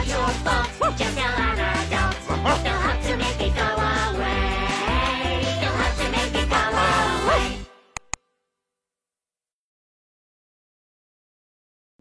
not 0.00 0.08
your 0.08 0.30
fault. 0.44 0.96
Just 0.98 1.16
tell 1.16 1.34
an 1.34 1.58
adult. 1.58 2.14
They'll 2.64 2.78
have 2.78 3.02
to 3.08 3.16
make 3.16 3.46
it 3.46 3.52
go 3.56 3.68
away. 3.76 5.42
They'll 5.60 5.76
have 5.76 5.96
to 5.98 6.10
make 6.12 6.40
it 6.40 6.50
go 6.50 6.56
away. 6.56 7.56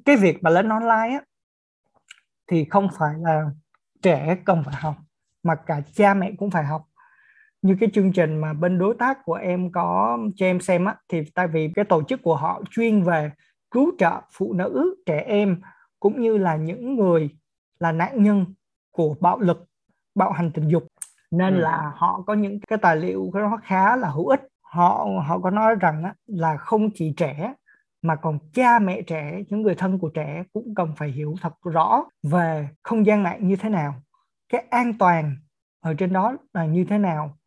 cái 0.05 0.17
việc 0.17 0.43
mà 0.43 0.49
lên 0.49 0.69
online 0.69 1.13
á, 1.13 1.21
thì 2.47 2.65
không 2.69 2.87
phải 2.99 3.13
là 3.19 3.45
trẻ 4.01 4.37
cần 4.45 4.63
phải 4.65 4.75
học, 4.75 4.95
mà 5.43 5.55
cả 5.55 5.81
cha 5.93 6.13
mẹ 6.13 6.31
cũng 6.37 6.51
phải 6.51 6.65
học 6.65 6.85
như 7.61 7.77
cái 7.79 7.89
chương 7.93 8.13
trình 8.13 8.41
mà 8.41 8.53
bên 8.53 8.79
đối 8.79 8.95
tác 8.99 9.17
của 9.25 9.33
em 9.33 9.71
có 9.71 10.17
cho 10.35 10.45
em 10.45 10.61
xem 10.61 10.85
á, 10.85 10.95
thì 11.09 11.21
tại 11.35 11.47
vì 11.47 11.71
cái 11.75 11.85
tổ 11.85 12.03
chức 12.03 12.21
của 12.23 12.35
họ 12.35 12.61
chuyên 12.71 13.03
về 13.03 13.31
cứu 13.71 13.91
trợ 13.97 14.21
phụ 14.31 14.53
nữ, 14.53 14.95
trẻ 15.05 15.23
em, 15.27 15.61
cũng 15.99 16.21
như 16.21 16.37
là 16.37 16.55
những 16.55 16.95
người 16.95 17.29
là 17.79 17.91
nạn 17.91 18.23
nhân 18.23 18.45
của 18.91 19.15
bạo 19.19 19.39
lực 19.39 19.65
bạo 20.15 20.31
hành 20.31 20.51
tình 20.53 20.67
dục. 20.67 20.83
Nên 21.31 21.53
Ừ. 21.55 21.59
là 21.59 21.91
họ 21.95 22.23
có 22.27 22.33
những 22.33 22.59
cái 22.67 22.79
tài 22.81 22.95
liệu 22.95 23.31
nó 23.33 23.57
khá 23.63 23.95
là 23.95 24.09
hữu 24.09 24.27
ích. 24.27 24.41
Họ 24.61 25.05
họ 25.27 25.39
có 25.39 25.49
nói 25.49 25.75
rằng 25.75 26.03
á, 26.03 26.13
là 26.27 26.57
không 26.57 26.89
chỉ 26.95 27.13
trẻ 27.17 27.53
mà 28.01 28.15
còn 28.15 28.39
cha 28.53 28.79
mẹ 28.79 29.01
trẻ 29.01 29.43
những 29.49 29.61
người 29.61 29.75
thân 29.75 29.99
của 29.99 30.09
trẻ 30.09 30.43
cũng 30.53 30.75
cần 30.75 30.93
phải 30.97 31.09
hiểu 31.09 31.35
thật 31.41 31.53
rõ 31.63 32.03
về 32.23 32.69
không 32.83 33.05
gian 33.05 33.23
mạng 33.23 33.47
như 33.47 33.55
thế 33.55 33.69
nào 33.69 33.93
cái 34.49 34.65
an 34.69 34.93
toàn 34.99 35.35
ở 35.79 35.93
trên 35.93 36.13
đó 36.13 36.33
là 36.53 36.65
như 36.65 36.85
thế 36.89 36.97
nào. 36.97 37.37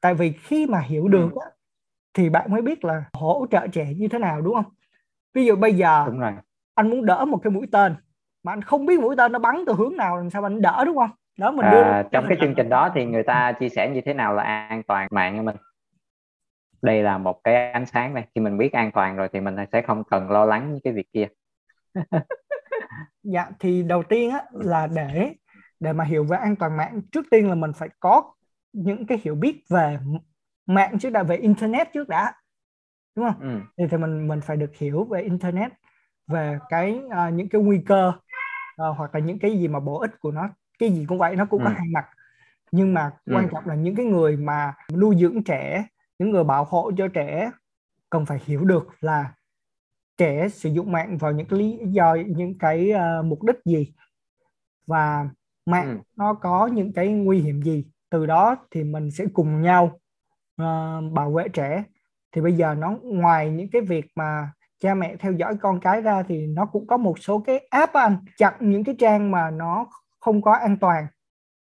Tại 0.00 0.14
vì 0.14 0.32
khi 0.32 0.66
mà 0.66 0.80
hiểu 0.80 1.08
được 1.08 1.30
á, 1.44 1.46
thì 2.14 2.28
bạn 2.30 2.50
mới 2.50 2.62
biết 2.62 2.84
là 2.84 3.04
hỗ 3.12 3.46
trợ 3.50 3.66
trẻ 3.66 3.94
như 3.96 4.08
thế 4.08 4.18
nào 4.18 4.40
đúng 4.40 4.54
không? 4.54 4.72
Ví 5.34 5.44
dụ 5.46 5.56
bây 5.56 5.74
giờ 5.74 6.04
đúng 6.06 6.18
rồi. 6.18 6.32
anh 6.74 6.90
muốn 6.90 7.06
đỡ 7.06 7.24
một 7.24 7.40
cái 7.42 7.50
mũi 7.50 7.66
tên 7.72 7.94
mà 8.46 8.52
anh 8.52 8.62
không 8.62 8.86
biết 8.86 9.00
mũi 9.00 9.16
tên 9.16 9.32
nó 9.32 9.38
bắn 9.38 9.64
từ 9.66 9.72
hướng 9.72 9.96
nào 9.96 10.16
làm 10.16 10.30
sao 10.30 10.42
anh 10.42 10.62
đỡ 10.62 10.82
đúng 10.86 10.96
không? 10.96 11.10
Đó 11.38 11.50
mình 11.50 11.66
đưa 11.70 11.82
à, 11.82 12.02
trong 12.12 12.24
cái 12.28 12.38
chương 12.40 12.54
trình 12.54 12.68
đó 12.68 12.90
thì 12.94 13.04
người 13.04 13.22
ta 13.22 13.52
chia 13.52 13.68
sẻ 13.68 13.90
như 13.90 14.00
thế 14.00 14.14
nào 14.14 14.34
là 14.34 14.42
an 14.42 14.82
toàn 14.82 15.08
mạng 15.10 15.34
cho 15.36 15.42
mình? 15.42 15.56
Đây 16.82 17.02
là 17.02 17.18
một 17.18 17.40
cái 17.44 17.70
ánh 17.70 17.86
sáng 17.86 18.14
này 18.14 18.26
khi 18.34 18.40
mình 18.40 18.58
biết 18.58 18.72
an 18.72 18.90
toàn 18.94 19.16
rồi 19.16 19.28
thì 19.32 19.40
mình 19.40 19.56
sẽ 19.72 19.82
không 19.82 20.04
cần 20.04 20.30
lo 20.30 20.44
lắng 20.44 20.72
những 20.72 20.80
cái 20.84 20.92
việc 20.92 21.12
kia. 21.12 21.28
Dạ 23.22 23.50
thì 23.60 23.82
đầu 23.82 24.02
tiên 24.02 24.30
á 24.30 24.42
là 24.52 24.86
để 24.86 25.32
để 25.80 25.92
mà 25.92 26.04
hiểu 26.04 26.24
về 26.24 26.36
an 26.36 26.56
toàn 26.56 26.76
mạng 26.76 27.00
trước 27.12 27.26
tiên 27.30 27.48
là 27.48 27.54
mình 27.54 27.72
phải 27.72 27.88
có 28.00 28.34
những 28.72 29.06
cái 29.06 29.20
hiểu 29.24 29.34
biết 29.34 29.62
về 29.70 29.98
mạng 30.66 30.98
trước 30.98 31.10
đã 31.10 31.22
về 31.22 31.36
internet 31.36 31.92
trước 31.92 32.08
đã 32.08 32.32
đúng 33.16 33.26
không? 33.26 33.40
Ừ. 33.40 33.60
thì 33.78 33.84
thì 33.90 33.96
mình 33.96 34.28
mình 34.28 34.40
phải 34.40 34.56
được 34.56 34.76
hiểu 34.76 35.04
về 35.04 35.22
internet 35.22 35.72
về 36.26 36.58
cái 36.68 37.00
à, 37.10 37.30
những 37.30 37.48
cái 37.48 37.62
nguy 37.62 37.78
cơ 37.86 38.12
à, 38.76 38.86
hoặc 38.98 39.14
là 39.14 39.20
những 39.20 39.38
cái 39.38 39.58
gì 39.58 39.68
mà 39.68 39.80
bổ 39.80 40.00
ích 40.00 40.10
của 40.20 40.30
nó 40.32 40.48
cái 40.78 40.90
gì 40.90 41.06
cũng 41.08 41.18
vậy 41.18 41.36
nó 41.36 41.46
cũng 41.46 41.62
có 41.64 41.70
Ừ. 41.70 41.74
hai 41.76 41.88
mặt 41.92 42.04
nhưng 42.72 42.94
mà 42.94 43.12
Ừ. 43.26 43.34
quan 43.34 43.48
trọng 43.52 43.66
là 43.66 43.74
những 43.74 43.96
cái 43.96 44.06
người 44.06 44.36
mà 44.36 44.74
nuôi 44.92 45.16
dưỡng 45.20 45.44
trẻ 45.44 45.86
những 46.18 46.30
người 46.30 46.44
bảo 46.44 46.64
hộ 46.64 46.92
cho 46.98 47.08
trẻ 47.08 47.50
cần 48.10 48.26
phải 48.26 48.40
hiểu 48.46 48.64
được 48.64 48.88
là 49.00 49.34
trẻ 50.18 50.48
sử 50.48 50.70
dụng 50.70 50.92
mạng 50.92 51.18
vào 51.18 51.32
những 51.32 51.46
cái 51.48 51.58
lý 51.60 51.78
do 51.86 52.14
những 52.28 52.58
cái 52.58 52.90
à, 52.92 53.22
mục 53.24 53.42
đích 53.44 53.56
gì 53.64 53.92
và 54.86 55.28
mạng 55.66 55.88
Ừ. 55.90 55.98
nó 56.16 56.34
có 56.34 56.66
những 56.66 56.92
cái 56.92 57.08
nguy 57.08 57.38
hiểm 57.40 57.62
gì 57.62 57.84
từ 58.10 58.26
đó 58.26 58.56
thì 58.70 58.84
mình 58.84 59.10
sẽ 59.10 59.24
cùng 59.34 59.62
nhau 59.62 60.00
à, 60.56 61.00
bảo 61.12 61.32
vệ 61.32 61.48
trẻ 61.48 61.84
thì 62.32 62.40
bây 62.40 62.52
giờ 62.52 62.74
nó 62.74 62.98
ngoài 63.02 63.50
những 63.50 63.70
cái 63.70 63.82
việc 63.82 64.06
mà 64.16 64.52
cha 64.80 64.94
mẹ 64.94 65.16
theo 65.20 65.32
dõi 65.32 65.56
con 65.60 65.80
cái 65.80 66.00
ra 66.00 66.22
thì 66.28 66.46
nó 66.46 66.66
cũng 66.66 66.86
có 66.86 66.96
một 66.96 67.18
số 67.18 67.38
cái 67.38 67.66
app 67.70 67.92
anh 67.94 68.16
chặn 68.36 68.54
những 68.60 68.84
cái 68.84 68.94
trang 68.98 69.30
mà 69.30 69.50
nó 69.50 69.86
không 70.20 70.42
có 70.42 70.52
an 70.52 70.76
toàn 70.80 71.06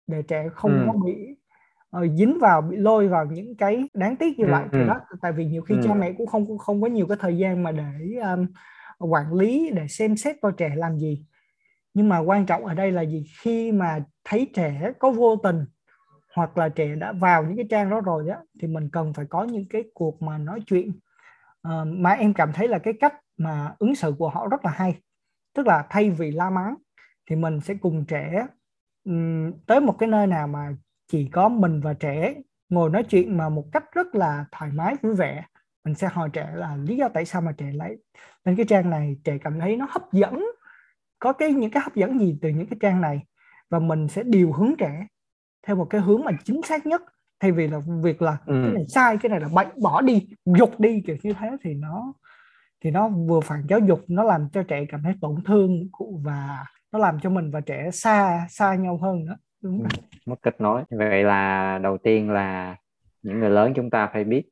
để 0.07 0.21
trẻ 0.21 0.49
không 0.53 0.71
Ừ. 0.71 0.87
có 0.87 0.93
bị 1.05 1.15
ờ, 1.89 2.07
dính 2.07 2.37
vào 2.41 2.61
bị 2.61 2.77
lôi 2.77 3.07
vào 3.07 3.25
những 3.25 3.57
cái 3.57 3.83
đáng 3.93 4.15
tiếc 4.17 4.39
như 4.39 4.45
Ừ, 4.45 4.51
vậy 4.51 4.63
ừ. 4.71 4.79
đó 4.87 4.99
tại 5.21 5.31
vì 5.31 5.45
nhiều 5.45 5.61
khi 5.61 5.75
Ừ. 5.75 5.81
cha 5.83 5.93
mẹ 5.93 6.13
cũng 6.17 6.27
không 6.27 6.57
không 6.57 6.81
có 6.81 6.87
nhiều 6.87 7.07
cái 7.07 7.17
thời 7.21 7.37
gian 7.37 7.63
mà 7.63 7.71
để 7.71 8.19
um, 8.23 8.47
quản 9.11 9.33
lý 9.33 9.71
để 9.75 9.87
xem 9.87 10.17
xét 10.17 10.35
coi 10.41 10.51
trẻ 10.57 10.73
làm 10.75 10.99
gì 10.99 11.25
nhưng 11.93 12.09
mà 12.09 12.19
quan 12.19 12.45
trọng 12.45 12.65
ở 12.65 12.73
đây 12.73 12.91
là 12.91 13.01
gì 13.01 13.25
khi 13.41 13.71
mà 13.71 14.03
thấy 14.23 14.51
trẻ 14.55 14.91
có 14.99 15.11
vô 15.11 15.35
tình 15.43 15.65
hoặc 16.35 16.57
là 16.57 16.69
trẻ 16.69 16.95
đã 16.95 17.13
vào 17.13 17.43
những 17.43 17.57
cái 17.57 17.65
trang 17.69 17.89
đó 17.89 18.01
rồi 18.01 18.29
á 18.29 18.37
thì 18.61 18.67
mình 18.67 18.89
cần 18.93 19.13
phải 19.13 19.25
có 19.29 19.43
những 19.43 19.65
cái 19.69 19.83
cuộc 19.93 20.21
mà 20.21 20.37
nói 20.37 20.59
chuyện 20.67 20.91
Ờ, 21.61 21.85
mà 21.85 22.11
em 22.11 22.33
cảm 22.33 22.53
thấy 22.53 22.67
là 22.67 22.79
cái 22.79 22.93
cách 22.99 23.13
mà 23.37 23.75
ứng 23.79 23.95
xử 23.95 24.15
của 24.19 24.29
họ 24.29 24.47
rất 24.47 24.65
là 24.65 24.71
hay. 24.71 24.95
Tức 25.55 25.67
là 25.67 25.85
thay 25.89 26.09
vì 26.09 26.31
la 26.31 26.49
mắng 26.49 26.75
thì 27.29 27.35
mình 27.35 27.59
sẽ 27.61 27.73
cùng 27.81 28.05
trẻ 28.05 28.47
um, 29.03 29.51
tới 29.67 29.81
một 29.81 29.95
cái 29.99 30.09
nơi 30.09 30.27
nào 30.27 30.47
mà 30.47 30.75
chỉ 31.07 31.29
có 31.31 31.49
mình 31.49 31.81
và 31.81 31.93
trẻ 31.93 32.33
ngồi 32.69 32.89
nói 32.89 33.03
chuyện 33.03 33.37
mà 33.37 33.49
một 33.49 33.65
cách 33.71 33.83
rất 33.93 34.15
là 34.15 34.45
thoải 34.51 34.71
mái 34.71 34.95
vui 35.01 35.15
vẻ 35.15 35.43
mình 35.83 35.95
sẽ 35.95 36.07
hỏi 36.07 36.29
trẻ 36.33 36.51
là 36.55 36.75
lý 36.75 36.95
do 36.97 37.09
tại 37.09 37.25
sao 37.25 37.41
mà 37.41 37.51
trẻ 37.57 37.71
lại 37.73 37.97
lên 38.45 38.55
cái 38.55 38.65
trang 38.69 38.89
này. 38.89 39.17
Trẻ 39.23 39.37
cảm 39.43 39.59
thấy 39.59 39.77
nó 39.77 39.87
hấp 39.89 40.13
dẫn 40.13 40.45
có 41.19 41.33
cái 41.33 41.51
những 41.53 41.71
cái 41.71 41.83
hấp 41.83 41.95
dẫn 41.95 42.19
gì 42.19 42.37
từ 42.41 42.49
những 42.49 42.67
cái 42.67 42.77
trang 42.81 43.01
này 43.01 43.21
và 43.69 43.79
mình 43.79 44.07
sẽ 44.07 44.23
điều 44.23 44.53
hướng 44.53 44.75
trẻ 44.77 45.07
theo 45.67 45.75
một 45.75 45.87
cái 45.89 46.01
hướng 46.01 46.23
mà 46.23 46.31
chính 46.45 46.61
xác 46.63 46.85
nhất 46.85 47.01
thay 47.41 47.51
vì 47.51 47.67
là 47.67 47.79
việc 48.03 48.21
là 48.21 48.37
Ừ. 48.45 48.61
cái 48.65 48.73
này 48.73 48.83
sai 48.87 49.17
cái 49.17 49.29
này 49.29 49.39
là 49.39 49.47
bệnh 49.55 49.67
bỏ 49.81 50.01
đi 50.01 50.27
dục 50.45 50.79
đi 50.79 51.01
kiểu 51.07 51.17
như 51.23 51.33
thế 51.33 51.49
thì 51.63 51.73
nó 51.73 52.13
thì 52.83 52.91
nó 52.91 53.09
vừa 53.09 53.39
phản 53.39 53.63
giáo 53.69 53.79
dục 53.79 54.01
nó 54.07 54.23
làm 54.23 54.49
cho 54.53 54.63
trẻ 54.63 54.85
cảm 54.89 55.03
thấy 55.03 55.13
tổn 55.21 55.35
thương 55.45 55.87
và 56.23 56.65
nó 56.91 56.99
làm 56.99 57.19
cho 57.19 57.29
mình 57.29 57.51
và 57.51 57.61
trẻ 57.61 57.91
xa 57.91 58.47
xa 58.49 58.75
nhau 58.75 58.97
hơn 58.97 59.25
nữa 59.25 59.37
đúng 59.61 59.79
Ừ. 59.79 59.83
không? 59.91 60.01
mất 60.25 60.35
kết 60.41 60.61
nối 60.61 60.83
vậy 60.89 61.23
là 61.23 61.77
đầu 61.83 61.97
tiên 61.97 62.29
là 62.29 62.75
những 63.21 63.39
người 63.39 63.49
lớn 63.49 63.73
chúng 63.75 63.89
ta 63.89 64.09
phải 64.13 64.23
biết 64.23 64.43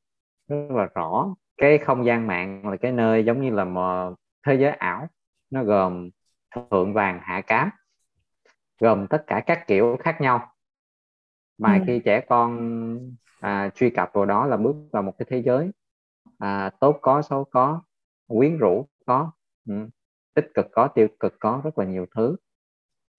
rất 0.47 0.71
là 0.71 0.85
rõ 0.95 1.35
cái 1.57 1.77
không 1.77 2.05
gian 2.05 2.27
mạng 2.27 2.67
là 2.69 2.77
cái 2.77 2.91
nơi 2.91 3.25
giống 3.25 3.41
như 3.41 3.49
là 3.51 3.65
một 3.65 4.15
thế 4.47 4.55
giới 4.55 4.71
ảo 4.71 5.07
nó 5.49 5.63
gồm 5.63 6.09
thượng 6.71 6.93
vàng 6.93 7.19
hạ 7.23 7.41
cám 7.41 7.69
gồm 8.81 9.07
tất 9.07 9.23
cả 9.27 9.39
các 9.45 9.67
kiểu 9.67 9.97
khác 9.99 10.21
nhau 10.21 10.51
mà 11.59 11.79
Ừ. 11.79 11.83
khi 11.87 12.01
trẻ 12.05 12.21
con 12.29 12.59
à, 13.39 13.71
truy 13.75 13.91
cập 13.91 14.09
vào 14.13 14.25
đó 14.25 14.47
là 14.47 14.57
bước 14.57 14.75
vào 14.93 15.03
một 15.03 15.13
cái 15.19 15.27
thế 15.31 15.43
giới 15.43 15.71
à, 16.39 16.71
tốt 16.81 16.99
có 17.03 17.23
xấu 17.23 17.45
có 17.45 17.83
quyến 18.27 18.57
rũ 18.59 18.87
có 19.07 19.31
ừ, 19.69 19.75
tích 20.35 20.47
cực 20.55 20.67
có 20.73 20.89
tiêu 20.95 21.09
cực 21.21 21.35
có 21.41 21.61
rất 21.65 21.79
là 21.79 21.85
nhiều 21.85 22.07
thứ. 22.15 22.37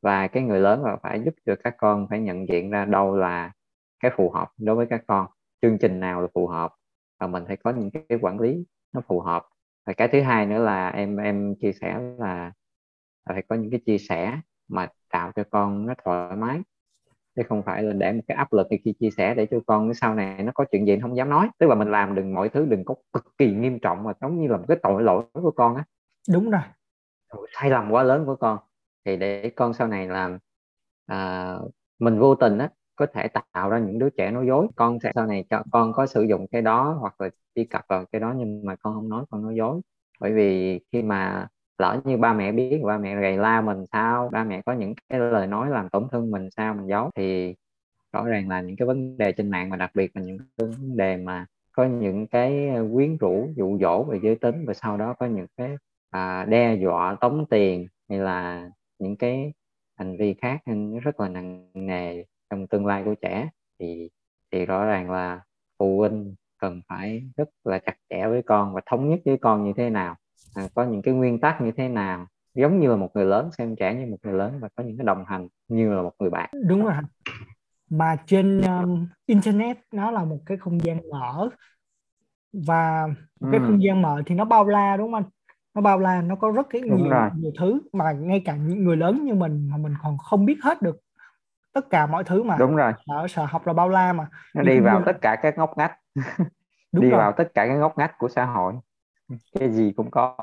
Và 0.02 0.26
cái 0.28 0.42
người 0.42 0.60
lớn 0.60 0.82
là 0.84 0.96
phải 1.02 1.22
giúp 1.24 1.34
cho 1.46 1.56
các 1.64 1.74
con 1.78 2.06
phải 2.10 2.20
nhận 2.20 2.48
diện 2.48 2.70
ra 2.70 2.84
đâu 2.84 3.16
là 3.16 3.52
cái 4.00 4.10
phù 4.16 4.30
hợp 4.30 4.48
đối 4.58 4.76
với 4.76 4.86
các 4.90 5.02
con 5.06 5.26
chương 5.62 5.78
trình 5.80 6.00
nào 6.00 6.20
là 6.22 6.28
phù 6.34 6.46
hợp 6.46 6.72
và 7.20 7.26
mình 7.26 7.44
phải 7.46 7.56
có 7.56 7.70
những 7.72 7.90
cái 8.08 8.18
quản 8.22 8.40
lý 8.40 8.66
nó 8.92 9.00
phù 9.08 9.20
hợp. 9.20 9.46
Và 9.86 9.92
cái 9.92 10.08
thứ 10.08 10.20
hai 10.22 10.46
nữa 10.46 10.58
là 10.64 10.88
em 10.88 11.16
em 11.16 11.54
chia 11.60 11.72
sẻ 11.72 12.00
là 12.18 12.52
phải 13.26 13.42
có 13.48 13.56
những 13.56 13.70
cái 13.70 13.80
chia 13.86 13.98
sẻ 13.98 14.40
mà 14.68 14.88
tạo 15.10 15.32
cho 15.36 15.44
con 15.50 15.86
nó 15.86 15.94
thoải 16.04 16.36
mái 16.36 16.60
chứ 17.36 17.42
không 17.48 17.62
phải 17.62 17.82
là 17.82 17.92
để 17.92 18.12
một 18.12 18.20
cái 18.28 18.36
áp 18.36 18.52
lực 18.52 18.66
khi 18.84 18.92
chia 19.00 19.10
sẻ 19.10 19.34
để 19.34 19.46
cho 19.50 19.60
con 19.66 19.94
sau 19.94 20.14
này 20.14 20.42
nó 20.42 20.52
có 20.54 20.64
chuyện 20.72 20.86
gì 20.86 20.96
nó 20.96 21.02
không 21.02 21.16
dám 21.16 21.30
nói. 21.30 21.48
Tức 21.58 21.66
là 21.66 21.74
mình 21.74 21.90
làm 21.90 22.14
đừng 22.14 22.34
mọi 22.34 22.48
thứ 22.48 22.66
đừng 22.66 22.84
có 22.84 22.94
cực 23.12 23.24
kỳ 23.38 23.52
nghiêm 23.54 23.78
trọng 23.78 24.02
mà 24.02 24.12
giống 24.20 24.40
như 24.40 24.48
là 24.48 24.56
một 24.56 24.64
cái 24.68 24.76
tội 24.82 25.02
lỗi 25.02 25.24
của 25.32 25.50
con 25.50 25.76
á. 25.76 25.84
Đúng 26.32 26.50
rồi. 26.50 26.60
Sai 27.52 27.70
lầm 27.70 27.90
quá 27.90 28.02
lớn 28.02 28.26
của 28.26 28.36
con. 28.36 28.58
Thì 29.04 29.16
để 29.16 29.50
con 29.56 29.74
sau 29.74 29.88
này 29.88 30.08
làm 30.08 30.38
à, 31.06 31.56
mình 31.98 32.18
vô 32.18 32.34
tình 32.34 32.58
á 32.58 32.70
có 32.96 33.06
thể 33.14 33.28
tạo 33.52 33.70
ra 33.70 33.78
những 33.78 33.98
đứa 33.98 34.10
trẻ 34.10 34.30
nói 34.30 34.46
dối. 34.46 34.68
Con 34.76 34.98
sẽ 35.02 35.12
sau 35.14 35.26
này 35.26 35.44
cho 35.50 35.62
con 35.72 35.92
có 35.92 36.06
sử 36.06 36.22
dụng 36.22 36.46
cái 36.52 36.62
đó 36.62 36.96
hoặc 37.00 37.20
là 37.20 37.30
truy 37.54 37.64
cập 37.64 37.84
vào 37.88 38.04
cái 38.12 38.20
đó 38.20 38.34
nhưng 38.36 38.64
mà 38.64 38.76
con 38.76 38.94
không 38.94 39.08
nói 39.08 39.24
con 39.30 39.42
nói 39.42 39.56
dối. 39.56 39.80
Bởi 40.20 40.32
vì 40.32 40.80
khi 40.92 41.02
mà 41.02 41.48
lỡ 41.80 42.00
như 42.04 42.16
ba 42.16 42.32
mẹ 42.32 42.52
biết 42.52 42.80
ba 42.84 42.98
mẹ 42.98 43.20
gầy 43.20 43.36
la 43.36 43.60
mình 43.60 43.84
sao? 43.92 44.28
Ba 44.32 44.44
mẹ 44.44 44.62
có 44.66 44.72
những 44.72 44.94
cái 45.08 45.20
lời 45.20 45.46
nói 45.46 45.70
làm 45.70 45.88
tổn 45.88 46.08
thương 46.12 46.30
mình 46.30 46.48
sao 46.56 46.74
mình 46.74 46.88
giấu? 46.88 47.10
Thì 47.16 47.54
rõ 48.12 48.24
ràng 48.24 48.48
là 48.48 48.60
những 48.60 48.76
cái 48.76 48.86
vấn 48.86 49.18
đề 49.18 49.32
trên 49.32 49.50
mạng 49.50 49.70
mà 49.70 49.76
đặc 49.76 49.90
biệt 49.94 50.16
là 50.16 50.22
những 50.22 50.38
cái 50.38 50.46
vấn 50.56 50.96
đề 50.96 51.16
mà 51.16 51.46
có 51.72 51.84
những 51.84 52.26
cái 52.26 52.70
quyến 52.92 53.16
rũ 53.16 53.48
dụ 53.56 53.78
dỗ 53.78 54.04
về 54.04 54.18
giới 54.22 54.36
tính 54.36 54.64
và 54.66 54.74
sau 54.74 54.96
đó 54.96 55.14
có 55.18 55.26
những 55.26 55.46
cái 55.56 55.76
à, 56.10 56.44
đe 56.44 56.74
dọa 56.74 57.16
tống 57.20 57.46
tiền 57.50 57.86
hay 58.08 58.18
là 58.18 58.70
những 58.98 59.16
cái 59.16 59.52
hành 59.98 60.16
vi 60.16 60.34
khác 60.34 60.60
nên 60.66 60.98
rất 60.98 61.20
là 61.20 61.28
nặng 61.28 61.70
nề 61.74 62.24
trong 62.50 62.66
tương 62.66 62.86
lai 62.86 63.02
của 63.04 63.14
trẻ. 63.14 63.48
Thì 63.78 64.10
thì 64.52 64.66
rõ 64.66 64.84
ràng 64.84 65.10
là 65.10 65.40
phụ 65.78 65.98
huynh 65.98 66.34
cần 66.58 66.80
phải 66.88 67.22
rất 67.36 67.48
là 67.64 67.78
chặt 67.78 67.96
chẽ 68.10 68.26
với 68.28 68.42
con 68.42 68.74
và 68.74 68.80
thống 68.86 69.10
nhất 69.10 69.20
với 69.24 69.38
con 69.38 69.64
như 69.64 69.72
thế 69.76 69.90
nào 69.90 70.16
à, 70.54 70.68
có 70.74 70.84
những 70.84 71.02
cái 71.02 71.14
nguyên 71.14 71.40
tắc 71.40 71.60
như 71.60 71.72
thế 71.76 71.88
nào? 71.88 72.26
Giống 72.54 72.80
như 72.80 72.88
là 72.88 72.96
một 72.96 73.08
người 73.14 73.24
lớn 73.24 73.50
xem 73.58 73.76
trẻ 73.76 73.94
như 73.94 74.06
một 74.06 74.16
người 74.22 74.32
lớn 74.32 74.58
và 74.60 74.68
có 74.76 74.82
những 74.84 74.96
cái 74.98 75.04
đồng 75.04 75.24
hành 75.26 75.48
như 75.68 75.94
là 75.94 76.02
một 76.02 76.12
người 76.18 76.30
bạn. 76.30 76.50
Đúng 76.68 76.84
rồi. 76.84 76.94
Mà 77.90 78.16
trên 78.26 78.60
um, 78.62 79.06
internet 79.26 79.78
nó 79.92 80.10
là 80.10 80.24
một 80.24 80.38
cái 80.46 80.56
không 80.58 80.84
gian 80.84 81.00
mở. 81.10 81.48
Và 82.52 83.06
một 83.40 83.48
cái 83.52 83.60
Ừ. 83.60 83.66
không 83.66 83.82
gian 83.82 84.02
mở 84.02 84.22
thì 84.26 84.34
nó 84.34 84.44
bao 84.44 84.64
la 84.66 84.96
đúng 84.96 85.06
không 85.06 85.14
anh? 85.14 85.24
Nó 85.74 85.80
bao 85.80 85.98
la 85.98 86.22
nó 86.22 86.34
có 86.36 86.50
rất 86.50 86.66
cái 86.70 86.82
Đúng 86.82 87.02
nhiều 87.02 87.10
rồi. 87.10 87.30
nhiều 87.36 87.52
thứ 87.58 87.80
mà 87.92 88.12
ngay 88.12 88.42
cả 88.44 88.56
những 88.56 88.84
người 88.84 88.96
lớn 88.96 89.24
như 89.24 89.34
mình 89.34 89.68
mà 89.70 89.76
mình 89.76 89.94
còn 90.02 90.18
không 90.18 90.46
biết 90.46 90.58
hết 90.62 90.82
được 90.82 90.96
tất 91.72 91.90
cả 91.90 92.06
mọi 92.06 92.24
thứ 92.24 92.42
mà 92.42 92.56
đúng 92.58 92.76
rồi. 92.76 92.92
ở 93.06 93.28
sở 93.28 93.44
học 93.44 93.66
là 93.66 93.72
bao 93.72 93.88
la 93.88 94.12
mà. 94.12 94.26
Nó 94.54 94.62
đi 94.62 94.80
vào 94.80 95.02
tất 95.06 95.18
cả 95.20 95.36
các 95.42 95.58
ngóc 95.58 95.78
ngách. 95.78 95.92
Đúng 96.92 97.02
đi 97.04 97.10
rồi. 97.10 97.18
vào 97.18 97.32
tất 97.32 97.48
cả 97.54 97.66
các 97.66 97.76
ngóc 97.76 97.98
ngách 97.98 98.18
của 98.18 98.28
xã 98.28 98.44
hội 98.44 98.74
cái 99.52 99.72
gì 99.72 99.92
cũng 99.96 100.10
có 100.10 100.36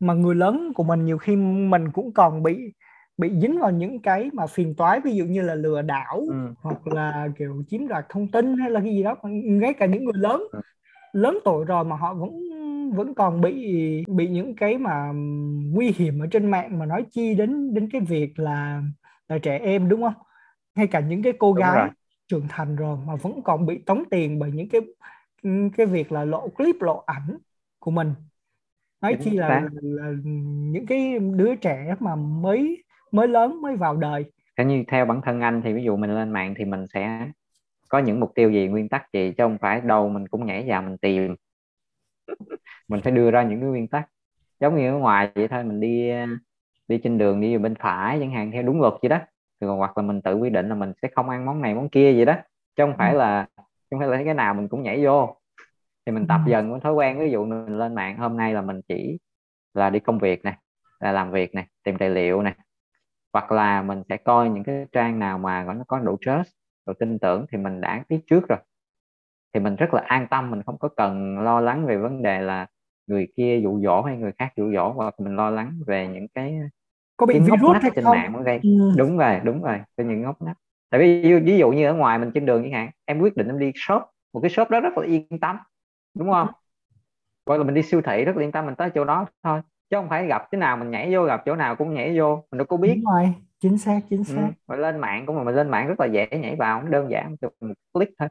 mà 0.00 0.14
người 0.14 0.34
lớn 0.34 0.72
của 0.74 0.84
mình 0.84 1.04
nhiều 1.04 1.18
khi 1.18 1.36
mình 1.36 1.92
cũng 1.92 2.12
còn 2.14 2.42
bị 2.42 2.72
bị 3.18 3.30
dính 3.42 3.58
vào 3.60 3.70
những 3.70 4.02
cái 4.02 4.30
mà 4.32 4.46
phiền 4.46 4.74
toái 4.76 5.00
ví 5.00 5.16
dụ 5.16 5.24
như 5.24 5.42
là 5.42 5.54
lừa 5.54 5.82
đảo 5.82 6.22
ừ. 6.26 6.54
hoặc 6.62 6.86
là 6.86 7.28
kiểu 7.38 7.64
chiếm 7.68 7.88
đoạt 7.88 8.06
thông 8.08 8.30
tin 8.30 8.58
hay 8.58 8.70
là 8.70 8.80
cái 8.80 8.92
gì 8.94 9.02
đó 9.02 9.16
ngay 9.24 9.72
cả 9.74 9.86
những 9.86 10.04
người 10.04 10.12
lớn 10.22 10.42
Ừ. 10.52 10.60
lớn 11.12 11.38
tuổi 11.44 11.64
rồi 11.64 11.84
mà 11.84 11.96
họ 11.96 12.14
vẫn 12.14 12.30
vẫn 12.96 13.14
còn 13.14 13.40
bị 13.40 13.54
bị 14.08 14.28
những 14.28 14.56
cái 14.56 14.78
mà 14.78 15.12
nguy 15.72 15.92
hiểm 15.96 16.20
ở 16.22 16.26
trên 16.32 16.50
mạng 16.50 16.78
mà 16.78 16.86
nói 16.86 17.06
chi 17.12 17.34
đến 17.34 17.74
đến 17.74 17.88
cái 17.92 18.00
việc 18.00 18.38
là 18.40 18.82
là 19.28 19.38
trẻ 19.38 19.58
em 19.58 19.88
đúng 19.88 20.02
không 20.02 20.14
ngay 20.76 20.86
cả 20.86 21.00
những 21.00 21.22
cái 21.22 21.32
cô 21.38 21.52
Đúng 21.54 21.70
gái 21.70 21.70
rồi. 21.70 21.90
trưởng 22.28 22.46
thành 22.48 22.76
rồi 22.76 22.98
mà 23.06 23.16
vẫn 23.16 23.42
còn 23.44 23.66
bị 23.66 23.78
tống 23.86 24.04
tiền 24.10 24.38
bởi 24.38 24.50
những 24.52 24.68
cái 24.68 24.80
cái 25.76 25.86
việc 25.86 26.12
là 26.12 26.24
lộ 26.24 26.48
clip 26.48 26.76
lộ 26.82 27.02
ảnh 27.06 27.38
của 27.86 27.92
mình. 27.92 28.14
Nói 29.02 29.16
Chính 29.16 29.22
chi 29.24 29.38
là, 29.46 29.48
là, 29.48 29.68
là 29.82 30.12
những 30.72 30.86
cái 30.86 31.20
đứa 31.20 31.56
trẻ 31.56 31.96
mà 32.00 32.16
mới 32.16 32.84
mới 33.12 33.28
lớn 33.28 33.62
mới 33.62 33.76
vào 33.76 33.96
đời. 33.98 34.24
Theo 34.56 34.66
như 34.66 34.84
theo 34.88 35.06
bản 35.06 35.20
thân 35.24 35.40
anh 35.40 35.60
thì 35.64 35.72
ví 35.72 35.84
dụ 35.84 35.96
mình 35.96 36.14
lên 36.14 36.30
mạng 36.32 36.54
thì 36.58 36.64
mình 36.64 36.86
sẽ 36.94 37.28
có 37.90 37.98
những 37.98 38.20
mục 38.20 38.32
tiêu 38.34 38.50
gì 38.52 38.68
nguyên 38.68 38.88
tắc 38.88 39.12
gì 39.12 39.30
chứ 39.38 39.44
không 39.44 39.58
phải 39.60 39.80
đâu 39.80 40.08
mình 40.08 40.28
cũng 40.28 40.46
nhảy 40.46 40.64
vào 40.68 40.82
mình 40.82 40.98
tìm. 40.98 41.36
Mình 42.88 43.00
phải 43.04 43.12
đưa 43.12 43.30
ra 43.30 43.42
những 43.42 43.60
cái 43.60 43.68
nguyên 43.68 43.88
tắc. 43.88 44.08
Giống 44.60 44.76
như 44.76 44.88
ở 44.90 44.98
ngoài 44.98 45.30
vậy 45.34 45.48
thôi 45.48 45.64
mình 45.64 45.80
đi 45.80 46.10
đi 46.88 46.98
trên 47.04 47.18
đường 47.18 47.40
đi 47.40 47.58
bên 47.58 47.74
phải 47.80 48.18
chẳng 48.20 48.32
hạn 48.32 48.52
theo 48.52 48.62
đúng 48.62 48.80
luật 48.80 48.94
vậy 49.02 49.08
đó. 49.08 49.18
Thì 49.60 49.68
còn 49.68 49.78
hoặc 49.78 49.98
là 49.98 50.02
mình 50.04 50.22
tự 50.22 50.36
quy 50.36 50.50
định 50.50 50.68
là 50.68 50.74
mình 50.74 50.92
sẽ 51.02 51.08
không 51.16 51.28
ăn 51.30 51.46
món 51.46 51.62
này 51.62 51.74
món 51.74 51.88
kia 51.90 52.12
gì 52.14 52.24
đó. 52.24 52.34
Chứ 52.76 52.84
không 52.84 52.94
phải 52.98 53.14
Ừ. 53.14 53.18
là 53.18 53.48
không 53.90 54.00
phải 54.00 54.08
là 54.08 54.22
cái 54.24 54.34
nào 54.34 54.54
mình 54.54 54.68
cũng 54.68 54.82
nhảy 54.82 55.04
vô 55.04 55.36
thì 56.06 56.12
mình 56.12 56.26
tập 56.26 56.40
Ừ. 56.46 56.50
dần 56.50 56.70
cái 56.72 56.80
thói 56.80 56.92
quen 56.94 57.18
ví 57.20 57.30
dụ 57.30 57.44
mình 57.44 57.78
lên 57.78 57.94
mạng 57.94 58.18
hôm 58.18 58.36
nay 58.36 58.54
là 58.54 58.62
mình 58.62 58.80
chỉ 58.88 59.18
là 59.74 59.90
đi 59.90 60.00
công 60.00 60.18
việc 60.18 60.44
này 60.44 60.58
là 61.00 61.12
làm 61.12 61.30
việc 61.32 61.54
này 61.54 61.66
tìm 61.84 61.98
tài 61.98 62.10
liệu 62.10 62.42
này 62.42 62.54
hoặc 63.32 63.52
là 63.52 63.82
mình 63.82 64.02
sẽ 64.08 64.16
coi 64.16 64.50
những 64.50 64.64
cái 64.64 64.86
trang 64.92 65.18
nào 65.18 65.38
mà 65.38 65.64
nó 65.64 65.84
có 65.88 65.98
độ 66.00 66.16
trust 66.20 66.50
độ 66.86 66.92
tin 67.00 67.18
tưởng 67.18 67.46
thì 67.52 67.58
mình 67.58 67.80
đã 67.80 68.04
biết 68.08 68.20
trước 68.26 68.48
rồi 68.48 68.58
thì 69.54 69.60
mình 69.60 69.76
rất 69.76 69.94
là 69.94 70.02
an 70.06 70.26
tâm 70.30 70.50
mình 70.50 70.62
không 70.62 70.78
có 70.78 70.88
cần 70.96 71.38
lo 71.38 71.60
lắng 71.60 71.86
về 71.86 71.96
vấn 71.96 72.22
đề 72.22 72.40
là 72.40 72.66
người 73.06 73.28
kia 73.36 73.60
dụ 73.62 73.80
dỗ 73.80 74.02
hay 74.02 74.16
người 74.16 74.32
khác 74.38 74.52
dụ 74.56 74.72
dỗ 74.72 74.92
hoặc 74.92 75.14
mình 75.20 75.36
lo 75.36 75.50
lắng 75.50 75.80
về 75.86 76.08
những 76.08 76.28
cái 76.34 76.58
có 77.16 77.26
bị 77.26 77.38
virus 77.40 77.76
hay 77.82 77.90
trên 77.96 78.04
không 78.04 78.10
mạng 78.10 78.42
gây 78.44 78.60
ừ. 78.62 78.68
đúng 78.96 79.18
rồi 79.18 79.40
đúng 79.44 79.62
rồi 79.62 79.78
cái 79.96 80.06
những 80.06 80.22
ngóc 80.22 80.42
ngách 80.42 80.56
tại 80.90 81.00
vì 81.00 81.34
ví 81.40 81.58
dụ 81.58 81.70
như 81.70 81.86
ở 81.86 81.94
ngoài 81.94 82.18
mình 82.18 82.30
trên 82.34 82.46
đường 82.46 82.62
chẳng 82.62 82.72
hạn 82.72 82.90
em 83.04 83.20
quyết 83.20 83.36
định 83.36 83.46
em 83.46 83.58
đi 83.58 83.72
shop 83.74 84.02
một 84.32 84.40
cái 84.40 84.50
shop 84.50 84.70
đó 84.70 84.80
rất 84.80 84.98
là 84.98 85.06
yên 85.06 85.26
tâm 85.40 85.56
đúng 86.18 86.30
không? 86.30 86.48
Hoặc 87.46 87.56
là 87.56 87.64
mình 87.64 87.74
đi 87.74 87.82
siêu 87.82 88.02
thị 88.02 88.24
rất 88.24 88.36
yên 88.36 88.52
tâm 88.52 88.66
mình 88.66 88.74
tới 88.74 88.90
chỗ 88.94 89.04
đó 89.04 89.26
thôi. 89.42 89.60
Chứ 89.90 89.96
không 89.96 90.08
phải 90.08 90.26
gặp 90.26 90.48
cái 90.50 90.58
nào 90.58 90.76
mình 90.76 90.90
nhảy 90.90 91.14
vô 91.14 91.24
gặp 91.24 91.42
chỗ 91.46 91.56
nào 91.56 91.76
cũng 91.76 91.94
nhảy 91.94 92.18
vô. 92.18 92.44
Mình 92.50 92.58
đâu 92.58 92.66
có 92.66 92.76
biết. 92.76 92.94
Đúng 92.94 93.12
rồi 93.14 93.34
chính 93.60 93.78
xác 93.78 94.00
chính 94.10 94.18
ừ. 94.18 94.34
xác. 94.34 94.50
mà 94.66 94.76
lên 94.76 94.98
mạng 94.98 95.26
cũng 95.26 95.36
mà 95.36 95.42
mình 95.44 95.54
lên 95.54 95.70
mạng 95.70 95.88
rất 95.88 96.00
là 96.00 96.06
dễ 96.06 96.28
nhảy 96.30 96.56
vào 96.56 96.82
nó 96.82 96.88
đơn 96.88 97.10
giản 97.10 97.36
một 97.42 97.74
click 97.92 98.12
thôi. 98.18 98.28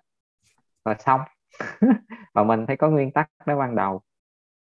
Và 0.86 0.96
xong. 1.00 1.22
Và 2.34 2.44
mình 2.44 2.66
phải 2.68 2.78
có 2.78 2.90
nguyên 2.90 3.12
tắc 3.12 3.30
đó 3.46 3.58
ban 3.58 3.76
đầu. 3.76 4.02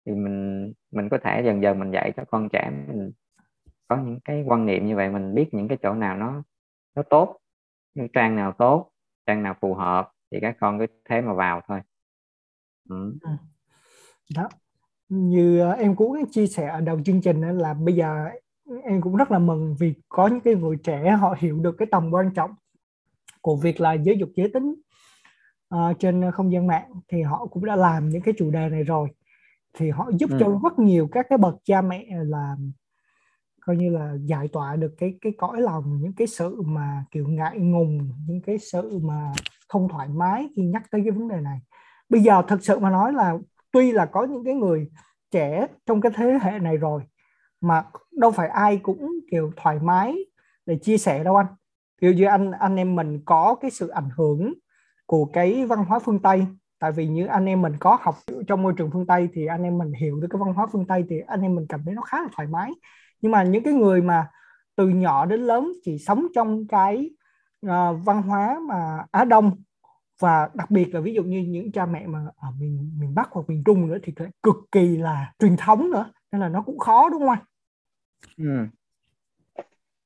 Thì 0.07 0.13
mình 0.13 0.73
mình 0.91 1.09
có 1.09 1.19
thể 1.25 1.43
dần 1.45 1.63
dần 1.63 1.79
mình 1.79 1.91
dạy 1.91 2.13
cho 2.17 2.25
con 2.31 2.49
trẻ 2.49 2.71
mình 2.89 3.11
có 3.89 3.97
những 3.97 4.21
cái 4.25 4.45
quan 4.47 4.67
niệm 4.67 4.87
như 4.87 4.97
vậy 4.97 5.11
mình 5.11 5.35
biết 5.35 5.49
những 5.53 5.69
cái 5.69 5.79
chỗ 5.83 5.95
nào 5.95 6.17
nó 6.17 6.43
nó 6.95 7.03
tốt 7.03 7.39
những 7.95 8.09
trang 8.13 8.37
nào 8.37 8.53
tốt 8.53 8.91
trang 9.27 9.43
nào 9.43 9.55
phù 9.61 9.75
hợp 9.75 10.13
thì 10.33 10.39
các 10.41 10.57
con 10.61 10.79
cứ 10.79 10.87
thế 11.05 11.21
mà 11.21 11.35
vào 11.35 11.61
thôi 11.69 11.81
ừ. 13.23 13.31
đó. 14.37 14.49
Như 15.09 15.61
ờ, 15.61 15.71
em 15.73 15.97
cũng 15.97 16.31
chia 16.31 16.47
sẻ 16.47 16.69
ở 16.69 16.81
đầu 16.81 17.01
chương 17.05 17.21
trình 17.21 17.41
là 17.41 17.75
bây 17.75 17.95
giờ 17.95 18.29
em 18.85 19.01
cũng 19.01 19.17
rất 19.17 19.31
là 19.31 19.39
mừng 19.39 19.77
vì 19.79 19.95
có 20.09 20.27
những 20.27 20.41
cái 20.41 20.55
người 20.55 20.77
trẻ 20.77 21.11
họ 21.11 21.35
hiểu 21.39 21.59
được 21.59 21.75
cái 21.79 21.89
tầm 21.91 22.11
quan 22.11 22.31
trọng 22.35 22.51
của 23.41 23.57
việc 23.57 23.81
là 23.81 23.93
giáo 23.93 24.15
dục 24.15 24.29
giới 24.35 24.49
tính 24.49 24.75
ờ, 25.69 25.93
trên 25.99 26.31
không 26.33 26.53
gian 26.53 26.67
mạng. 26.67 26.91
Thì 27.09 27.23
họ 27.23 27.47
cũng 27.47 27.65
đã 27.65 27.77
làm 27.77 28.09
những 28.09 28.23
cái 28.23 28.35
chủ 28.39 28.51
đề 28.51 28.69
này 28.69 28.83
rồi. 28.83 29.09
Thì 29.73 29.91
họ 29.91 30.11
giúp 30.19 30.31
Ừ. 30.31 30.37
cho 30.41 30.61
rất 30.63 30.79
nhiều 30.79 31.09
các 31.13 31.27
cái 31.29 31.39
bậc 31.39 31.55
cha 31.65 31.83
mẹ 31.83 32.07
là 32.25 32.57
coi 33.67 33.77
như 33.77 33.91
là 33.91 34.15
giải 34.25 34.49
tỏa 34.49 34.77
được 34.77 34.95
cái 34.99 35.15
cái 35.21 35.33
cõi 35.39 35.61
lòng 35.61 35.99
những 36.01 36.13
cái 36.13 36.27
sự 36.27 36.63
mà 36.63 37.05
kiểu 37.11 37.29
ngại 37.29 37.59
ngùng 37.59 38.11
những 38.27 38.41
cái 38.43 38.59
sự 38.59 38.99
mà 38.99 39.33
không 39.69 39.89
thoải 39.89 40.09
mái 40.09 40.49
khi 40.57 40.63
nhắc 40.63 40.83
tới 40.91 41.01
cái 41.05 41.11
vấn 41.11 41.29
đề 41.29 41.41
này 41.41 41.61
bây 42.13 42.21
giờ 42.21 42.43
thật 42.49 42.59
sự 42.61 42.79
mà 42.79 42.91
nói 42.91 43.13
là 43.13 43.35
tuy 43.71 43.93
là 43.93 44.07
có 44.07 44.25
những 44.25 44.45
cái 44.45 44.55
người 44.55 44.91
trẻ 45.31 45.67
trong 45.87 46.01
cái 46.01 46.13
thế 46.15 46.39
hệ 46.43 46.59
này 46.59 46.77
rồi 46.77 47.03
mà 47.61 47.85
đâu 48.11 48.31
phải 48.31 48.49
ai 48.49 48.77
cũng 48.77 49.11
kiểu 49.31 49.53
thoải 49.57 49.79
mái 49.83 50.17
để 50.67 50.79
chia 50.83 50.99
sẻ 50.99 51.25
đâu 51.25 51.37
anh. 51.37 51.47
Kiểu 52.01 52.13
như 52.13 52.25
anh 52.25 52.51
anh 52.51 52.77
em 52.77 52.97
mình 52.97 53.21
có 53.25 53.57
cái 53.61 53.71
sự 53.71 53.89
ảnh 53.89 54.09
hưởng 54.17 54.55
của 55.07 55.25
cái 55.25 55.67
văn 55.67 55.85
hóa 55.85 55.99
phương 55.99 56.23
Tây. 56.23 56.47
Tại 56.79 56.93
vì 56.93 57.09
như 57.09 57.27
anh 57.27 57.47
em 57.47 57.63
mình 57.63 57.73
có 57.81 57.99
học 58.01 58.15
trong 58.49 58.63
môi 58.63 58.73
trường 58.77 58.91
phương 58.93 59.07
Tây 59.07 59.29
thì 59.33 59.47
anh 59.47 59.63
em 59.63 59.79
mình 59.79 59.93
hiểu 59.93 60.21
được 60.21 60.29
cái 60.31 60.41
văn 60.45 60.55
hóa 60.55 60.67
phương 60.73 60.87
Tây 60.87 61.05
thì 61.11 61.21
anh 61.27 61.43
em 61.43 61.55
mình 61.55 61.67
cảm 61.69 61.83
thấy 61.85 61.95
nó 61.95 62.03
khá 62.03 62.23
là 62.23 62.29
thoải 62.37 62.49
mái. 62.49 62.71
Nhưng 63.21 63.33
mà 63.33 63.43
những 63.43 63.63
cái 63.63 63.75
người 63.75 64.03
mà 64.03 64.29
từ 64.77 64.89
nhỏ 64.89 65.27
đến 65.27 65.41
lớn 65.41 65.73
chỉ 65.85 65.99
sống 65.99 66.27
trong 66.35 66.67
cái 66.67 67.11
uh, 67.67 67.71
văn 68.05 68.23
hóa 68.23 68.59
mà 68.69 69.05
Á 69.11 69.25
Đông 69.25 69.63
và 70.23 70.51
đặc 70.55 70.71
biệt 70.71 70.95
là 70.95 71.01
ví 71.01 71.15
dụ 71.15 71.23
như 71.23 71.39
những 71.49 71.73
cha 71.73 71.87
mẹ 71.87 72.07
mà 72.07 72.27
ở 72.37 72.49
miền 72.61 72.91
miền 72.99 73.15
Bắc 73.15 73.29
hoặc 73.31 73.49
miền 73.49 73.63
Trung 73.65 73.89
nữa 73.89 73.99
thì 74.03 74.15
cực 74.43 74.57
kỳ 74.73 74.97
là 74.97 75.33
truyền 75.39 75.57
thống 75.57 75.91
nữa 75.91 76.13
nên 76.33 76.41
là 76.41 76.49
nó 76.49 76.63
cũng 76.63 76.79
khó 76.79 77.09
đúng 77.11 77.21
không 77.21 77.29
anh? 77.29 77.45
Ừ. 78.37 78.67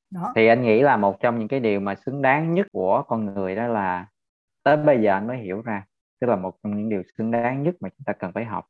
Đó. 0.09 0.33
thì 0.35 0.47
anh 0.47 0.63
nghĩ 0.63 0.81
là 0.81 0.97
một 0.97 1.19
trong 1.19 1.39
những 1.39 1.47
cái 1.47 1.59
điều 1.59 1.79
mà 1.79 1.95
xứng 1.95 2.21
đáng 2.21 2.53
nhất 2.53 2.67
của 2.71 3.03
con 3.07 3.25
người 3.25 3.55
đó 3.55 3.67
là 3.67 4.07
tới 4.63 4.77
bây 4.77 5.01
giờ 5.01 5.13
anh 5.13 5.27
mới 5.27 5.37
hiểu 5.37 5.61
ra 5.61 5.85
tức 6.19 6.27
là 6.27 6.35
một 6.35 6.57
trong 6.63 6.77
những 6.77 6.89
điều 6.89 7.03
xứng 7.17 7.31
đáng 7.31 7.63
nhất 7.63 7.75
mà 7.79 7.89
chúng 7.89 8.05
ta 8.05 8.13
cần 8.13 8.31
phải 8.33 8.45
học 8.45 8.65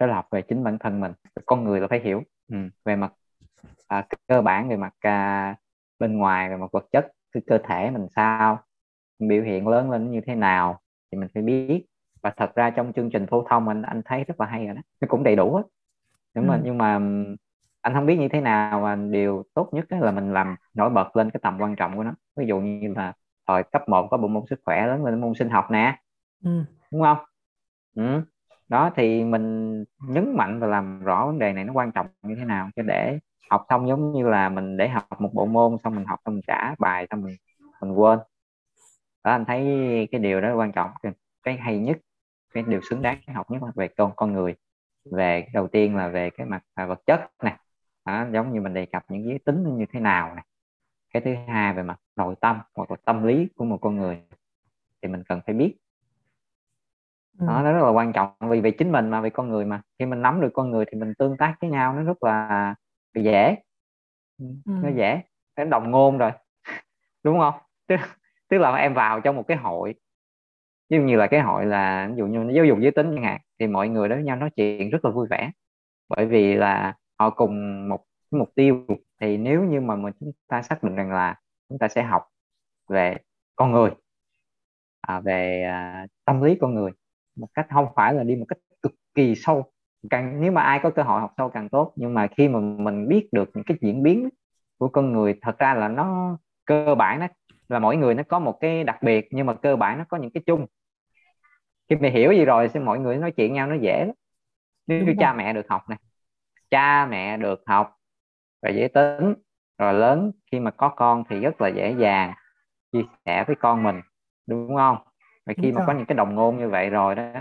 đó 0.00 0.06
là 0.06 0.14
học 0.14 0.26
về 0.30 0.42
chính 0.42 0.64
bản 0.64 0.78
thân 0.78 1.00
mình 1.00 1.12
con 1.46 1.64
người 1.64 1.80
là 1.80 1.86
phải 1.90 2.00
hiểu 2.00 2.22
ừ. 2.48 2.56
về 2.84 2.96
mặt 2.96 3.12
à, 3.88 4.06
cơ 4.28 4.42
bản 4.42 4.68
về 4.68 4.76
mặt 4.76 4.94
à, 5.00 5.56
bên 5.98 6.18
ngoài 6.18 6.48
về 6.48 6.56
mặt 6.56 6.72
vật 6.72 6.86
chất 6.92 7.12
cái 7.32 7.42
cơ 7.46 7.58
thể 7.64 7.90
mình 7.90 8.06
sao 8.16 8.58
biểu 9.18 9.42
hiện 9.42 9.68
lớn 9.68 9.90
lên 9.90 10.10
như 10.10 10.20
thế 10.26 10.34
nào 10.34 10.80
thì 11.12 11.18
mình 11.18 11.28
phải 11.34 11.42
biết. 11.42 11.86
Và 12.22 12.30
thật 12.36 12.54
ra 12.54 12.70
trong 12.70 12.92
chương 12.92 13.10
trình 13.10 13.26
phổ 13.26 13.44
thông 13.50 13.68
anh 13.68 13.82
anh 13.82 14.02
thấy 14.04 14.24
rất 14.24 14.40
là 14.40 14.46
hay 14.46 14.66
rồi 14.66 14.74
đó. 14.74 14.80
Nó 15.00 15.08
cũng 15.10 15.22
đầy 15.22 15.36
đủ 15.36 15.54
hết. 15.56 15.62
Nhưng 16.34 16.46
mà 16.46 16.56
Ừ. 16.56 16.62
nhưng 16.64 16.78
mà 16.78 16.94
anh 17.80 17.94
không 17.94 18.06
biết 18.06 18.16
như 18.20 18.28
thế 18.28 18.40
nào 18.40 18.80
mà 18.80 18.96
điều 18.96 19.44
tốt 19.54 19.68
nhất 19.72 19.86
là 19.90 20.10
mình 20.12 20.32
làm 20.32 20.56
nổi 20.74 20.90
bật 20.90 21.16
lên 21.16 21.30
cái 21.30 21.40
tầm 21.42 21.58
quan 21.60 21.76
trọng 21.76 21.96
của 21.96 22.04
nó. 22.04 22.14
Ví 22.36 22.46
dụ 22.46 22.60
như 22.60 22.94
là 22.96 23.12
thời 23.48 23.62
cấp 23.62 23.82
1 23.88 24.08
có 24.10 24.16
bộ 24.16 24.28
môn 24.28 24.42
sức 24.50 24.60
khỏe 24.64 24.86
lớn 24.86 25.04
lên 25.04 25.20
môn 25.20 25.34
sinh 25.38 25.50
học 25.50 25.66
nè. 25.70 25.98
Ừ. 26.44 26.64
đúng 26.92 27.02
không? 27.02 27.18
Ừ. 27.94 28.22
đó 28.68 28.90
thì 28.96 29.24
mình 29.24 29.84
nhấn 30.08 30.36
mạnh 30.36 30.60
và 30.60 30.66
làm 30.66 31.00
rõ 31.04 31.26
vấn 31.26 31.38
đề 31.38 31.52
này 31.52 31.64
nó 31.64 31.72
quan 31.72 31.92
trọng 31.92 32.06
như 32.22 32.34
thế 32.38 32.44
nào 32.44 32.70
cho 32.76 32.82
để 32.82 33.18
học 33.50 33.66
xong 33.68 33.88
giống 33.88 34.12
như 34.12 34.28
là 34.28 34.48
mình 34.48 34.76
để 34.76 34.88
học 34.88 35.06
một 35.20 35.30
bộ 35.34 35.46
môn 35.46 35.76
xong 35.84 35.94
mình 35.94 36.04
học 36.06 36.18
xong 36.24 36.34
mình 36.34 36.42
trả 36.46 36.74
bài 36.78 37.06
xong 37.10 37.22
mình 37.22 37.36
mình 37.82 37.92
quên 37.92 38.18
đó 39.24 39.30
anh 39.32 39.44
thấy 39.46 39.64
cái 40.12 40.20
điều 40.20 40.40
đó 40.40 40.54
quan 40.56 40.72
trọng 40.72 40.90
cái, 41.02 41.12
cái 41.42 41.56
hay 41.56 41.78
nhất 41.78 41.98
cái 42.54 42.64
điều 42.68 42.80
xứng 42.90 43.02
đáng 43.02 43.18
học 43.34 43.50
nhất 43.50 43.62
là 43.62 43.72
về 43.76 43.88
con 43.88 44.12
con 44.16 44.32
người 44.32 44.54
về 45.12 45.48
đầu 45.54 45.68
tiên 45.68 45.96
là 45.96 46.08
về 46.08 46.30
cái 46.30 46.46
mặt 46.46 46.62
à, 46.74 46.86
vật 46.86 47.00
chất 47.06 47.20
này 47.44 47.58
đó, 48.06 48.26
giống 48.32 48.52
như 48.52 48.60
mình 48.60 48.74
đề 48.74 48.86
cập 48.86 49.04
những 49.10 49.24
giới 49.26 49.38
tính 49.46 49.62
nó 49.64 49.70
như 49.70 49.86
thế 49.92 50.00
nào 50.00 50.34
này 50.34 50.44
cái 51.14 51.22
thứ 51.26 51.34
hai 51.48 51.74
về 51.74 51.82
mặt 51.82 52.00
nội 52.16 52.34
tâm 52.40 52.60
hoặc 52.76 52.90
là 52.90 52.96
tâm 53.04 53.24
lý 53.26 53.48
của 53.56 53.64
một 53.64 53.78
con 53.82 53.96
người 53.96 54.22
thì 55.02 55.08
mình 55.08 55.22
cần 55.28 55.40
phải 55.46 55.54
biết. 55.54 55.76
Ừ. 57.38 57.46
đó, 57.46 57.62
nó 57.62 57.72
rất 57.72 57.82
là 57.84 57.90
quan 57.90 58.12
trọng 58.12 58.30
vì 58.50 58.60
vì 58.60 58.70
chính 58.70 58.92
mình 58.92 59.10
mà 59.10 59.20
vì 59.20 59.30
con 59.30 59.48
người 59.48 59.64
mà. 59.64 59.82
Khi 59.98 60.06
mình 60.06 60.22
nắm 60.22 60.40
được 60.40 60.50
con 60.54 60.70
người 60.70 60.84
thì 60.92 60.98
mình 60.98 61.14
tương 61.18 61.36
tác 61.36 61.54
với 61.60 61.70
nhau 61.70 61.94
nó 61.94 62.02
rất 62.02 62.22
là 62.22 62.74
dễ. 63.14 63.56
Ừ, 64.38 64.46
nó 64.66 64.88
Ừ. 64.88 64.94
dễ. 64.96 65.20
Nó 65.56 65.64
đồng 65.64 65.90
ngôn 65.90 66.18
rồi. 66.18 66.32
Đúng 67.24 67.38
không 67.40 67.54
tức 68.52 68.58
là 68.58 68.76
em 68.76 68.94
vào 68.94 69.20
trong 69.20 69.36
một 69.36 69.44
cái 69.48 69.56
hội 69.56 69.94
ví 70.88 70.96
dụ 70.98 71.02
như 71.02 71.16
là 71.16 71.26
cái 71.26 71.40
hội 71.40 71.66
là 71.66 72.08
ví 72.10 72.16
dụ 72.16 72.26
như 72.26 72.52
giáo 72.54 72.64
dục 72.64 72.78
giới 72.80 72.90
tính 72.92 73.12
chẳng 73.14 73.24
hạn 73.24 73.40
thì 73.58 73.66
mọi 73.66 73.88
người 73.88 74.08
đối 74.08 74.18
với 74.18 74.24
nhau 74.24 74.36
nói 74.36 74.50
chuyện 74.56 74.90
rất 74.90 75.04
là 75.04 75.10
vui 75.10 75.26
vẻ. 75.30 75.50
Bởi 76.08 76.26
vì 76.26 76.54
là 76.54 76.94
họ 77.18 77.30
cùng 77.30 77.88
một 77.88 78.04
cái 78.30 78.38
mục 78.38 78.48
tiêu 78.54 78.86
thì 79.20 79.36
nếu 79.36 79.64
như 79.64 79.80
mà 79.80 79.96
mình 79.96 80.12
chúng 80.20 80.32
ta 80.48 80.62
xác 80.62 80.82
định 80.82 80.96
rằng 80.96 81.12
là 81.12 81.36
chúng 81.68 81.78
ta 81.78 81.88
sẽ 81.88 82.02
học 82.02 82.22
về 82.88 83.16
con 83.56 83.72
người 83.72 83.90
à, 85.00 85.20
về 85.20 85.62
à, 85.62 86.06
tâm 86.24 86.42
lý 86.42 86.56
con 86.60 86.74
người 86.74 86.90
một 87.36 87.48
cách 87.54 87.66
không 87.70 87.86
phải 87.96 88.14
là 88.14 88.22
đi 88.24 88.36
một 88.36 88.46
cách 88.48 88.58
cực 88.82 88.92
kỳ 89.14 89.34
sâu. 89.34 89.72
Càng 90.10 90.40
nếu 90.40 90.52
mà 90.52 90.62
ai 90.62 90.80
có 90.82 90.90
cơ 90.90 91.02
hội 91.02 91.20
học 91.20 91.32
sâu 91.36 91.48
càng 91.50 91.68
tốt 91.68 91.92
nhưng 91.96 92.14
mà 92.14 92.26
khi 92.36 92.48
mà 92.48 92.60
mình 92.60 93.08
biết 93.08 93.28
được 93.32 93.50
những 93.54 93.64
cái 93.64 93.76
diễn 93.80 94.02
biến 94.02 94.28
của 94.78 94.88
con 94.88 95.12
người 95.12 95.38
thật 95.42 95.58
ra 95.58 95.74
là 95.74 95.88
nó 95.88 96.38
cơ 96.64 96.94
bản 96.94 97.20
nó 97.20 97.26
là 97.72 97.78
mỗi 97.78 97.96
người 97.96 98.14
nó 98.14 98.22
có 98.28 98.38
một 98.38 98.58
cái 98.60 98.84
đặc 98.84 99.02
biệt 99.02 99.28
nhưng 99.30 99.46
mà 99.46 99.54
cơ 99.54 99.76
bản 99.76 99.98
nó 99.98 100.04
có 100.08 100.16
những 100.18 100.30
cái 100.34 100.42
chung. 100.46 100.66
Khi 101.88 101.96
mày 101.96 102.10
hiểu 102.10 102.32
gì 102.32 102.44
rồi 102.44 102.68
thì 102.74 102.80
mọi 102.80 102.98
người 102.98 103.16
nói 103.16 103.32
chuyện 103.36 103.54
nhau 103.54 103.66
nó 103.66 103.74
dễ 103.82 104.04
lắm. 104.06 104.14
Nếu 104.86 105.04
như 105.06 105.14
cha 105.18 105.34
mẹ 105.34 105.52
được 105.52 105.66
học 105.68 105.82
này 105.88 105.98
cha 106.70 107.06
mẹ 107.06 107.36
được 107.36 107.62
học 107.66 107.96
về 108.62 108.72
giới 108.76 108.88
tính 108.88 109.34
rồi 109.78 109.94
lớn 109.94 110.32
khi 110.52 110.60
mà 110.60 110.70
có 110.70 110.88
con 110.96 111.24
thì 111.30 111.40
rất 111.40 111.60
là 111.60 111.68
dễ 111.68 111.94
dàng 112.00 112.34
chia 112.92 113.02
sẻ 113.26 113.44
với 113.46 113.56
con 113.60 113.82
mình 113.82 114.00
đúng 114.46 114.76
không? 114.76 114.96
Và 115.46 115.54
khi 115.62 115.72
Đúng 115.72 115.72
mà 115.72 115.80
rồi. 115.80 115.86
có 115.86 115.92
những 115.94 116.06
cái 116.06 116.16
đồng 116.16 116.34
ngôn 116.34 116.58
như 116.58 116.68
vậy 116.68 116.90
rồi 116.90 117.14
đó 117.14 117.32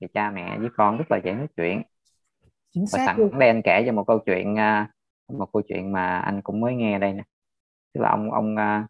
thì 0.00 0.06
cha 0.14 0.30
mẹ 0.30 0.58
với 0.58 0.68
con 0.76 0.98
rất 0.98 1.10
là 1.10 1.18
dễ 1.24 1.32
nói 1.34 1.46
chuyện. 1.56 1.82
Chính 2.70 2.86
và 2.92 2.98
sẵn 2.98 3.16
luôn. 3.16 3.38
đây 3.38 3.48
anh 3.48 3.62
kể 3.64 3.82
cho 3.86 3.92
một 3.92 4.04
câu 4.06 4.18
chuyện 4.26 4.56
à, 4.58 4.90
một 5.38 5.46
câu 5.52 5.62
chuyện 5.68 5.92
mà 5.92 6.18
anh 6.18 6.42
cũng 6.42 6.60
mới 6.60 6.74
nghe 6.74 6.98
đây 6.98 7.12
nè. 7.12 7.22
Tức 7.94 8.00
là 8.00 8.10
ông 8.10 8.32
ông 8.32 8.56
à, 8.56 8.88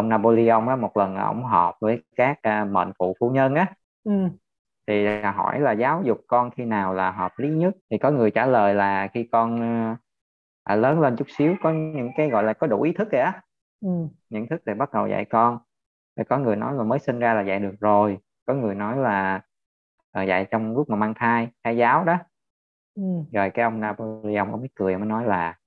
ông 0.00 0.08
Napoleon 0.08 0.66
á 0.68 0.76
một 0.76 0.96
lần 0.96 1.16
ông 1.16 1.44
họp 1.44 1.74
với 1.80 2.02
các 2.16 2.38
à, 2.42 2.64
mệnh 2.64 2.92
phụ 2.98 3.16
phu 3.20 3.30
nhân 3.30 3.54
á 3.54 3.66
ừ. 4.04 4.12
thì 4.86 5.06
hỏi 5.34 5.60
là 5.60 5.72
giáo 5.72 6.02
dục 6.06 6.18
con 6.26 6.50
khi 6.50 6.64
nào 6.64 6.94
là 6.94 7.10
hợp 7.10 7.32
lý 7.38 7.48
nhất 7.48 7.74
thì 7.90 7.98
có 7.98 8.10
người 8.10 8.30
trả 8.30 8.46
lời 8.46 8.74
là 8.74 9.08
khi 9.14 9.28
con 9.32 9.62
à, 9.62 9.96
à, 10.64 10.76
lớn 10.76 11.00
lên 11.00 11.16
chút 11.16 11.26
xíu 11.38 11.54
có 11.62 11.72
những 11.72 12.10
cái 12.16 12.30
gọi 12.30 12.42
là 12.44 12.52
có 12.52 12.66
đủ 12.66 12.82
ý 12.82 12.92
thức 12.92 13.10
rồi 13.12 13.22
á 13.22 13.42
Ừ. 13.80 13.88
nhận 14.30 14.48
thức 14.48 14.62
thì 14.66 14.74
bắt 14.74 14.92
đầu 14.94 15.08
dạy 15.08 15.24
con 15.24 15.58
rồi 16.16 16.24
có 16.30 16.38
người 16.38 16.56
nói 16.56 16.74
là 16.74 16.84
mới 16.84 16.98
sinh 16.98 17.18
ra 17.18 17.34
là 17.34 17.42
dạy 17.42 17.60
được 17.60 17.74
rồi 17.80 18.18
có 18.46 18.54
người 18.54 18.74
nói 18.74 18.96
là 18.98 19.42
ờ, 20.12 20.22
dạy 20.22 20.46
trong 20.50 20.74
lúc 20.76 20.90
mà 20.90 20.96
mang 20.96 21.14
thai 21.16 21.48
thai 21.64 21.76
giáo 21.76 22.04
đó 22.04 22.18
Ừ. 22.94 23.02
rồi 23.30 23.50
cái 23.54 23.62
ông 23.64 23.80
Napoleon 23.80 24.50
ông 24.52 24.60
mới 24.60 24.68
cười 24.74 24.96
mới 24.98 25.06
nói 25.06 25.24
là 25.24 25.58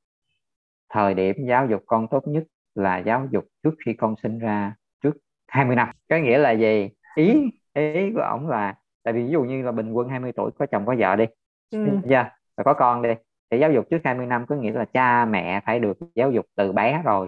thời 0.89 1.13
điểm 1.13 1.35
giáo 1.49 1.67
dục 1.67 1.83
con 1.87 2.07
tốt 2.11 2.27
nhất 2.27 2.43
là 2.75 2.97
giáo 2.97 3.27
dục 3.31 3.45
trước 3.63 3.75
khi 3.85 3.93
con 3.93 4.15
sinh 4.23 4.39
ra 4.39 4.75
trước 5.03 5.17
20 5.47 5.75
năm. 5.75 5.89
Có 6.09 6.17
nghĩa 6.17 6.37
là 6.37 6.51
gì? 6.51 6.89
Ý 7.15 7.51
ý 7.73 8.11
của 8.15 8.21
ông 8.21 8.49
là 8.49 8.75
tại 9.03 9.13
vì 9.13 9.23
ví 9.23 9.31
dụ 9.31 9.41
như 9.43 9.63
là 9.63 9.71
bình 9.71 9.91
quân 9.91 10.09
20 10.09 10.31
tuổi 10.31 10.51
có 10.59 10.65
chồng 10.65 10.85
có 10.85 10.95
vợ 10.99 11.15
đi. 11.15 11.25
Ừ. 11.71 11.85
Đúng 11.85 12.01
chưa 12.09 12.29
và 12.57 12.63
có 12.63 12.73
con 12.73 13.01
đi. 13.01 13.09
Thì 13.51 13.59
giáo 13.59 13.71
dục 13.71 13.85
trước 13.91 13.97
20 14.03 14.25
năm 14.25 14.45
có 14.45 14.55
nghĩa 14.55 14.71
là 14.71 14.85
cha 14.85 15.25
mẹ 15.25 15.61
phải 15.65 15.79
được 15.79 15.97
giáo 16.15 16.31
dục 16.31 16.45
từ 16.55 16.71
bé 16.71 17.01
rồi 17.05 17.27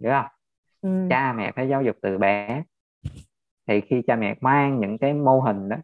hiểu 0.00 0.12
không? 0.12 0.26
Ừ. 0.82 1.06
cha 1.10 1.32
mẹ 1.32 1.52
phải 1.56 1.68
giáo 1.68 1.82
dục 1.82 1.96
từ 2.02 2.18
bé. 2.18 2.62
Thì 3.66 3.80
khi 3.80 4.02
cha 4.06 4.16
mẹ 4.16 4.34
mang 4.40 4.80
những 4.80 4.98
cái 4.98 5.12
mô 5.12 5.40
hình 5.40 5.68
đó 5.68 5.76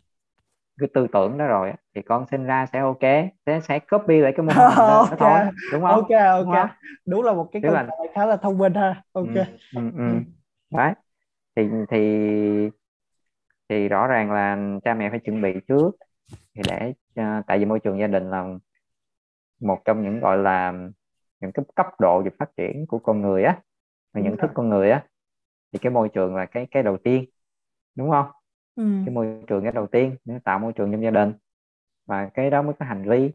cái 0.81 0.89
tư 0.95 1.07
tưởng 1.13 1.39
đó 1.39 1.47
rồi 1.47 1.73
thì 1.95 2.03
con 2.03 2.27
sinh 2.31 2.45
ra 2.45 2.67
sẽ 2.73 2.79
ok 2.81 3.01
sẽ 3.47 3.61
sẽ 3.61 3.79
copy 3.79 4.21
lại 4.21 4.33
cái 4.37 4.47
mô 4.47 4.53
hình 4.55 4.87
đó, 4.87 5.07
đó 5.17 5.17
thôi 5.19 5.41
đúng 5.71 5.83
không? 5.83 6.01
Ok 6.01 6.11
Đúng 6.39 6.49
ok. 6.49 6.51
không? 6.51 6.69
đúng 7.07 7.23
là 7.23 7.33
một 7.33 7.49
cái 7.53 7.63
câu 7.67 7.75
là- 7.75 7.91
khá 8.15 8.27
là 8.27 8.37
thông 8.37 8.59
minh 8.59 8.75
ha. 8.75 9.03
Ok. 9.13 9.33
Ừ, 9.33 9.45
ừ, 9.73 9.81
ừ. 9.97 10.03
đấy. 10.71 10.95
Thì 11.57 11.63
thì 11.91 11.99
thì 13.69 13.89
rõ 13.89 14.07
ràng 14.07 14.31
là 14.33 14.57
cha 14.85 14.95
mẹ 14.95 15.11
phải 15.11 15.19
chuẩn 15.25 15.43
bị 15.43 15.49
trước 15.69 15.91
thì 16.57 16.65
để 16.65 16.95
cho- 17.17 17.43
tại 17.47 17.59
vì 17.59 17.65
môi 17.65 17.81
trường 17.81 18.01
gia 18.01 18.07
đình 18.07 18.31
là 18.31 18.45
một 19.61 19.79
trong 19.85 20.03
những 20.03 20.21
gọi 20.21 20.39
là 20.39 20.73
những 21.41 21.53
cái 21.55 21.65
cấp 21.77 21.87
độ 22.01 22.23
về 22.25 22.31
phát 22.39 22.51
triển 22.57 22.87
của 22.89 22.99
con 22.99 23.23
người 23.23 23.45
á 23.45 23.61
và 24.15 24.21
Đúng 24.21 24.23
nhận 24.23 24.37
thức 24.39 24.51
con 24.55 24.69
người 24.69 24.91
á 24.91 25.07
thì 25.73 25.79
cái 25.83 25.93
môi 25.93 26.09
trường 26.09 26.37
là 26.37 26.47
cái 26.47 26.69
cái 26.71 26.83
đầu 26.83 26.99
tiên 27.05 27.25
đúng 27.97 28.11
không 28.11 28.27
ừ. 28.81 28.87
cái 29.07 29.15
môi 29.15 29.27
trường 29.47 29.63
cái 29.63 29.73
đầu 29.73 29.87
tiên 29.87 30.17
nó 30.25 30.35
tạo 30.45 30.59
môi 30.59 30.73
trường 30.73 30.93
trong 30.93 31.03
gia 31.03 31.11
đình. 31.11 31.33
Và 32.07 32.31
cái 32.35 32.51
đó 32.51 32.63
mới 32.63 32.75
có 32.79 32.87
hành 32.87 33.09
vi. 33.09 33.31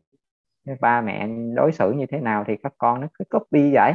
Cái 0.65 0.75
ba 0.81 1.01
mẹ 1.01 1.29
đối 1.55 1.71
xử 1.71 1.91
như 1.91 2.05
thế 2.05 2.19
nào 2.19 2.43
thì 2.47 2.53
các 2.63 2.73
con 2.77 3.01
nó 3.01 3.07
cứ 3.19 3.25
copy 3.25 3.73
vậy. 3.73 3.93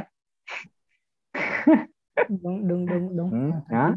Đúng 2.43 2.69
đúng 2.69 2.87
đúng 2.87 3.17
đúng. 3.17 3.31
Ừ, 3.31 3.51
đó. 3.71 3.95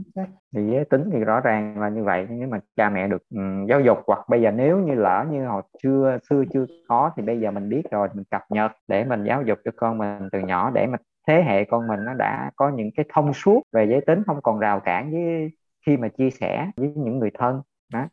thì 0.55 0.71
giới 0.71 0.85
tính 0.85 1.09
thì 1.11 1.19
rõ 1.19 1.39
ràng 1.39 1.79
là 1.79 1.89
như 1.89 2.03
vậy. 2.03 2.27
Nếu 2.29 2.47
mà 2.47 2.59
cha 2.75 2.89
mẹ 2.89 3.07
được 3.07 3.23
ừ, 3.29 3.39
giáo 3.69 3.81
dục 3.81 3.97
hoặc 4.07 4.19
bây 4.29 4.41
giờ 4.41 4.51
nếu 4.51 4.79
như 4.79 4.93
lỡ 4.93 5.25
như 5.31 5.45
hồi 5.47 5.61
xưa 5.83 6.17
xưa 6.29 6.43
chưa 6.53 6.65
có 6.87 7.11
thì 7.17 7.23
bây 7.23 7.39
giờ 7.39 7.51
mình 7.51 7.69
biết 7.69 7.83
rồi 7.91 8.07
mình 8.13 8.23
cập 8.31 8.41
nhật 8.49 8.71
để 8.87 9.05
mình 9.05 9.23
giáo 9.23 9.43
dục 9.43 9.59
cho 9.65 9.71
con 9.75 9.97
mình 9.97 10.29
từ 10.31 10.39
nhỏ 10.39 10.71
để 10.73 10.87
mà 10.87 10.97
thế 11.27 11.43
hệ 11.43 11.65
con 11.65 11.87
mình 11.87 11.99
nó 12.05 12.13
đã 12.13 12.51
có 12.55 12.69
những 12.69 12.89
cái 12.95 13.05
thông 13.13 13.33
suốt 13.33 13.61
về 13.73 13.87
giới 13.89 14.01
tính 14.01 14.23
không 14.25 14.41
còn 14.43 14.59
rào 14.59 14.79
cản 14.79 15.11
với 15.11 15.51
khi 15.85 15.97
mà 15.97 16.07
chia 16.07 16.29
sẻ 16.29 16.71
với 16.75 16.93
những 16.95 17.19
người 17.19 17.31
thân. 17.39 17.61
Đó. 17.93 18.07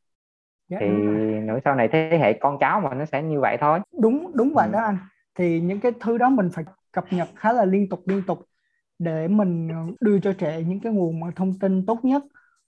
Dạ, 0.68 0.78
thì 0.80 0.86
nữa 1.40 1.58
sau 1.64 1.74
này 1.74 1.88
thế 1.92 2.18
hệ 2.22 2.32
con 2.40 2.56
cháu 2.60 2.80
mà 2.80 2.94
nó 2.94 3.04
sẽ 3.04 3.22
như 3.22 3.40
vậy 3.40 3.56
thôi. 3.60 3.80
Đúng 4.00 4.30
đúng 4.34 4.52
vậy 4.54 4.68
Ừ. 4.68 4.72
đó 4.72 4.78
anh. 4.80 4.98
Thì 5.38 5.60
những 5.60 5.80
cái 5.80 5.92
thứ 6.00 6.18
đó 6.18 6.28
mình 6.30 6.48
phải 6.52 6.64
cập 6.92 7.04
nhật 7.12 7.28
khá 7.36 7.52
là 7.52 7.64
liên 7.64 7.88
tục 7.88 8.02
liên 8.06 8.22
tục 8.26 8.38
để 8.98 9.28
mình 9.28 9.68
ờ, 9.68 9.76
đưa 10.00 10.20
cho 10.20 10.32
trẻ 10.32 10.62
những 10.62 10.80
cái 10.80 10.92
nguồn 10.92 11.20
thông 11.36 11.58
tin 11.58 11.86
tốt 11.86 11.98
nhất 12.04 12.24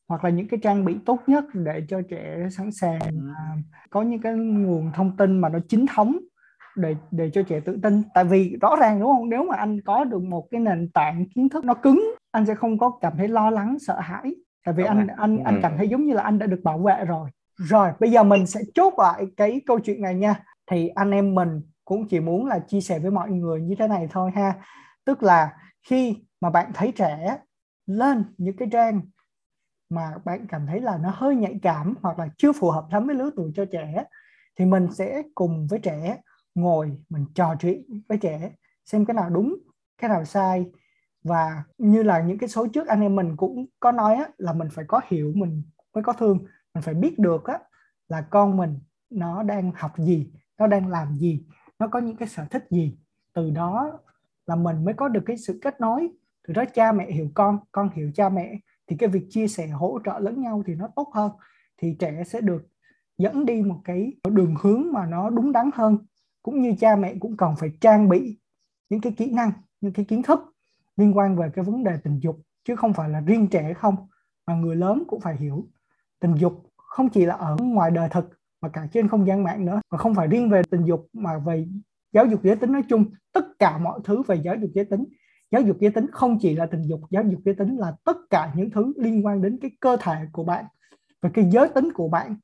hoặc 0.09 0.25
là 0.25 0.31
những 0.31 0.49
cái 0.49 0.61
trang 0.63 0.85
bị 0.85 0.97
tốt 1.07 1.21
nhất 1.27 1.45
để 1.55 1.83
cho 1.89 2.03
trẻ 2.11 2.49
sẵn 2.51 2.73
sàng 2.73 3.01
à, 3.37 3.57
có 3.91 4.03
những 4.03 4.21
cái 4.21 4.35
nguồn 4.35 4.91
thông 4.95 5.17
tin 5.17 5.39
mà 5.41 5.49
nó 5.49 5.59
chính 5.69 5.87
thống 5.87 6.17
để 6.77 6.95
để 7.11 7.31
cho 7.35 7.43
trẻ 7.43 7.61
tự 7.61 7.79
tin. 7.83 8.03
Tại 8.15 8.25
vì 8.25 8.57
rõ 8.61 8.77
ràng 8.81 9.01
đúng 9.01 9.09
không? 9.17 9.29
Nếu 9.31 9.45
mà 9.45 9.57
anh 9.57 9.81
có 9.81 10.05
được 10.05 10.23
một 10.23 10.49
cái 10.51 10.61
nền 10.61 10.91
tảng 10.95 11.25
kiến 11.35 11.49
thức 11.49 11.65
nó 11.65 11.75
cứng 11.75 12.15
anh 12.31 12.47
sẽ 12.47 12.55
không 12.55 12.79
có 12.79 12.91
cảm 13.01 13.13
thấy 13.19 13.29
lo 13.29 13.51
lắng 13.51 13.77
sợ 13.81 14.01
hãi 14.01 14.35
tại 14.65 14.75
vì 14.75 14.83
Đúng 14.83 14.89
anh 14.91 15.07
rồi. 15.07 15.17
anh 15.19 15.45
anh 15.45 15.55
Ừ. 15.55 15.61
cảm 15.63 15.77
thấy 15.77 15.89
giống 15.89 16.05
như 16.07 16.15
là 16.15 16.23
anh 16.23 16.39
đã 16.39 16.47
được 16.47 16.61
bảo 16.65 16.79
vệ 16.79 17.05
rồi 17.05 17.31
rồi 17.57 17.91
bây 18.01 18.11
giờ 18.11 18.23
mình 18.23 18.47
sẽ 18.47 18.61
chốt 18.75 18.95
lại 18.99 19.27
cái 19.37 19.61
câu 19.67 19.79
chuyện 19.81 20.03
này 20.03 20.15
nha 20.15 20.45
thì 20.71 20.89
anh 20.89 21.11
em 21.11 21.35
mình 21.35 21.63
cũng 21.85 22.09
chỉ 22.09 22.21
muốn 22.21 22.47
là 22.47 22.59
chia 22.59 22.81
sẻ 22.81 22.99
với 22.99 23.11
mọi 23.11 23.31
người 23.31 23.61
như 23.61 23.75
thế 23.79 23.89
này 23.89 24.09
thôi 24.11 24.31
ha 24.35 24.55
tức 25.05 25.23
là 25.23 25.51
khi 25.83 26.17
mà 26.41 26.51
bạn 26.51 26.71
thấy 26.75 26.93
trẻ 26.97 27.39
lên 27.87 28.25
những 28.39 28.57
cái 28.57 28.69
trang 28.73 29.01
mà 29.91 30.15
bạn 30.25 30.47
cảm 30.47 30.67
thấy 30.67 30.81
là 30.81 30.99
nó 30.99 31.11
hơi 31.15 31.37
nhạy 31.37 31.59
cảm 31.63 31.95
hoặc 32.03 32.19
là 32.19 32.29
chưa 32.39 32.53
phù 32.53 32.71
hợp 32.71 32.85
lắm 32.91 33.07
với 33.07 33.15
lứa 33.15 33.31
tuổi 33.37 33.53
cho 33.55 33.65
trẻ 33.73 34.05
thì 34.59 34.65
mình 34.65 34.89
sẽ 34.93 35.23
cùng 35.35 35.67
với 35.71 35.79
trẻ 35.79 36.17
ngồi 36.55 36.97
mình 37.09 37.25
trò 37.35 37.55
chuyện 37.61 37.83
với 38.09 38.19
trẻ 38.19 38.51
xem 38.85 39.05
cái 39.05 39.15
nào 39.15 39.31
đúng 39.31 39.57
cái 39.99 40.09
nào 40.11 40.25
sai 40.25 40.67
và 41.25 41.65
như 41.79 42.03
là 42.03 42.21
những 42.21 42.39
cái 42.39 42.49
số 42.49 42.67
trước 42.67 42.87
anh 42.87 43.01
em 43.01 43.17
mình 43.17 43.37
cũng 43.37 43.67
có 43.81 43.93
nói 43.93 44.15
á, 44.15 44.29
là 44.39 44.53
mình 44.53 44.69
phải 44.73 44.85
có 44.89 45.01
hiểu 45.09 45.33
mình 45.35 45.63
mới 45.95 46.05
có 46.05 46.13
thương. 46.13 46.39
Mình 46.75 46.83
phải 46.83 46.95
biết 46.95 47.19
được 47.19 47.45
á, 47.45 47.59
là 48.09 48.21
con 48.31 48.57
mình 48.57 48.79
nó 49.11 49.43
đang 49.43 49.73
học 49.75 49.93
gì 49.99 50.33
nó 50.59 50.67
đang 50.67 50.89
làm 50.89 51.19
gì 51.19 51.45
nó 51.79 51.89
có 51.89 51.99
những 51.99 52.17
cái 52.17 52.29
sở 52.29 52.45
thích 52.51 52.67
gì. 52.71 52.99
Từ 53.35 53.51
đó 53.51 53.99
là 54.47 54.57
mình 54.57 54.85
mới 54.85 54.95
có 54.95 55.09
được 55.09 55.23
cái 55.27 55.37
sự 55.37 55.59
kết 55.63 55.81
nối. 55.81 56.11
Từ 56.49 56.55
đó 56.55 56.65
cha 56.75 56.93
mẹ 56.93 57.11
hiểu 57.11 57.29
con 57.35 57.59
con 57.73 57.91
hiểu 57.95 58.11
cha 58.15 58.29
mẹ 58.29 58.59
thì 58.87 58.97
cái 58.97 59.09
việc 59.09 59.27
chia 59.31 59.49
sẻ 59.49 59.69
hỗ 59.69 59.99
trợ 60.05 60.19
lẫn 60.19 60.41
nhau 60.41 60.63
thì 60.67 60.75
nó 60.75 60.89
tốt 60.97 61.11
hơn. 61.15 61.31
Thì 61.79 61.97
trẻ 61.99 62.23
sẽ 62.27 62.41
được 62.41 62.63
dẫn 63.19 63.47
đi 63.47 63.63
một 63.63 63.81
cái 63.85 64.13
đường 64.31 64.55
hướng 64.63 64.93
mà 64.93 65.07
nó 65.07 65.31
đúng 65.31 65.53
đắn 65.53 65.71
hơn. 65.75 65.99
Cũng 66.43 66.63
như 66.63 66.75
cha 66.81 66.97
mẹ 66.97 67.15
cũng 67.21 67.37
cần 67.37 67.55
phải 67.59 67.71
trang 67.81 68.09
bị 68.09 68.39
những 68.89 69.01
cái 69.01 69.13
kỹ 69.17 69.31
năng 69.33 69.53
những 69.81 69.93
cái 69.93 70.05
kiến 70.05 70.23
thức 70.23 70.52
liên 70.97 71.17
quan 71.17 71.37
về 71.37 71.51
cái 71.55 71.65
vấn 71.65 71.85
đề 71.85 71.99
tình 72.05 72.19
dục, 72.19 72.41
chứ 72.65 72.77
không 72.77 72.93
phải 72.93 73.09
là 73.11 73.21
riêng 73.21 73.49
trẻ 73.51 73.75
không, 73.75 73.97
mà 74.47 74.55
người 74.55 74.77
lớn 74.77 75.03
cũng 75.09 75.21
phải 75.21 75.37
hiểu. 75.37 75.69
Tình 76.21 76.35
dục 76.35 76.67
không 76.77 77.09
chỉ 77.09 77.27
là 77.27 77.35
ở 77.35 77.57
ngoài 77.61 77.91
đời 77.91 78.09
thực, 78.09 78.29
mà 78.61 78.69
cả 78.69 78.87
trên 78.93 79.09
không 79.09 79.27
gian 79.27 79.45
mạng 79.45 79.65
nữa. 79.65 79.81
Và 79.91 79.99
không 79.99 80.15
phải 80.15 80.27
riêng 80.27 80.51
về 80.51 80.63
tình 80.71 80.85
dục, 80.85 81.07
mà 81.13 81.39
về 81.39 81.67
giáo 82.13 82.27
dục 82.27 82.41
giới 82.43 82.57
tính 82.57 82.73
nói 82.73 82.83
chung. 82.89 83.05
Tất 83.33 83.59
cả 83.59 83.79
mọi 83.79 84.01
thứ 84.05 84.23
về 84.23 84.37
giáo 84.37 84.55
dục 84.57 84.71
giới 84.75 84.85
tính. 84.85 85.05
Giáo 85.51 85.63
dục 85.63 85.77
giới 85.81 85.91
tính 85.91 86.07
không 86.13 86.39
chỉ 86.41 86.57
là 86.57 86.67
tình 86.67 86.83
dục, 86.83 87.01
giáo 87.11 87.25
dục 87.25 87.41
giới 87.45 87.55
tính 87.55 87.77
là 87.77 87.97
tất 88.05 88.17
cả 88.31 88.53
những 88.57 88.71
thứ 88.71 88.93
liên 88.97 89.27
quan 89.27 89.43
đến 89.43 89.59
cái 89.63 89.71
cơ 89.81 89.97
thể 90.01 90.27
của 90.33 90.45
bạn 90.45 90.65
và 91.23 91.31
cái 91.35 91.51
giới 91.51 91.69
tính 91.69 91.93
của 91.95 92.09
bạn 92.09 92.37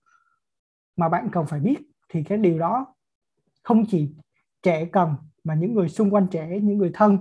mà 0.97 1.09
bạn 1.09 1.29
cần 1.33 1.47
phải 1.47 1.61
biết. 1.61 1.79
Thì 2.09 2.23
cái 2.23 2.39
điều 2.39 2.59
đó 2.59 2.95
không 3.63 3.85
chỉ 3.89 4.15
trẻ 4.63 4.85
cần, 4.85 5.15
mà 5.45 5.55
những 5.55 5.75
người 5.75 5.89
xung 5.89 6.15
quanh 6.15 6.27
trẻ, 6.31 6.61
những 6.63 6.79
người 6.79 6.91
thân, 6.95 7.19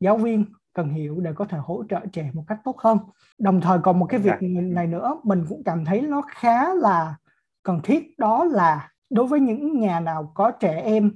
giáo 0.00 0.16
viên 0.16 0.44
cần 0.78 0.90
hiểu 0.90 1.20
để 1.20 1.32
có 1.32 1.44
thể 1.44 1.58
hỗ 1.58 1.84
trợ 1.88 2.00
trẻ 2.12 2.30
một 2.32 2.44
cách 2.46 2.58
tốt 2.64 2.78
hơn. 2.78 2.98
Đồng 3.38 3.60
thời 3.60 3.78
còn 3.78 3.98
một 3.98 4.06
cái 4.06 4.20
việc 4.20 4.34
này 4.62 4.86
nữa 4.86 5.20
mình 5.24 5.44
cũng 5.48 5.62
cảm 5.64 5.84
thấy 5.84 6.00
nó 6.00 6.22
khá 6.28 6.74
là 6.74 7.16
cần 7.62 7.80
thiết 7.84 8.18
đó 8.18 8.44
là 8.44 8.90
đối 9.10 9.26
với 9.26 9.40
những 9.40 9.80
nhà 9.80 10.00
nào 10.00 10.32
có 10.34 10.50
trẻ 10.50 10.80
em 10.80 11.12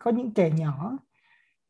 có 0.00 0.10
những 0.10 0.34
trẻ 0.34 0.50
nhỏ 0.50 0.98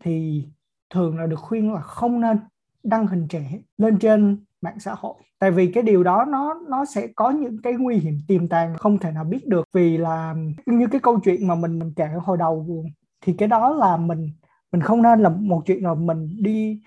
thì 0.03 0.45
thường 0.91 1.19
là 1.19 1.27
được 1.27 1.41
khuyên 1.41 1.73
là 1.75 1.81
không 1.81 2.21
nên 2.21 2.39
đăng 2.83 3.07
hình 3.07 3.29
trẻ 3.29 3.59
lên 3.77 3.99
trên 3.99 4.45
mạng 4.61 4.81
xã 4.81 4.95
hội. 4.99 5.15
Tại 5.39 5.51
vì 5.51 5.73
cái 5.73 5.83
điều 5.83 6.05
đó 6.05 6.25
nó 6.29 6.55
nó 6.69 6.85
sẽ 6.85 7.07
có 7.17 7.31
những 7.31 7.63
cái 7.63 7.73
nguy 7.73 7.97
hiểm 7.97 8.21
tiềm 8.29 8.49
tàng 8.49 8.75
không 8.79 8.99
thể 8.99 9.13
nào 9.13 9.25
biết 9.25 9.47
được. 9.47 9.69
Vì 9.73 9.99
là 9.99 10.35
như 10.67 10.87
cái 10.91 11.01
câu 11.01 11.21
chuyện 11.21 11.47
mà 11.47 11.55
mình, 11.55 11.79
mình 11.79 11.93
kể 11.97 12.09
hồi 12.23 12.37
đầu 12.37 12.85
thì 13.21 13.33
cái 13.33 13.49
đó 13.49 13.71
là 13.71 13.97
mình 13.97 14.31
mình 14.73 14.81
không 14.83 15.03
nên 15.03 15.21
là 15.21 15.29
một 15.29 15.63
chuyện 15.67 15.85
là 15.85 15.95
mình 15.95 16.37
đi 16.41 16.81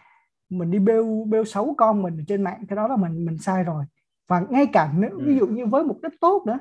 mình 0.52 0.72
đi 0.72 0.80
bêu 0.80 1.26
bêu 1.30 1.46
xấu 1.46 1.76
con 1.78 2.02
mình 2.02 2.26
trên 2.28 2.44
mạng 2.44 2.64
cái 2.70 2.76
đó 2.76 2.88
là 2.88 2.96
mình 2.98 3.26
mình 3.26 3.38
sai 3.38 3.64
rồi. 3.64 3.86
Và 4.28 4.40
ngay 4.50 4.68
cả 4.74 4.94
nếu 4.98 5.20
ví 5.26 5.36
dụ 5.40 5.48
như 5.48 5.66
với 5.66 5.84
mục 5.84 6.00
đích 6.04 6.22
tốt 6.22 6.44
nữa 6.48 6.60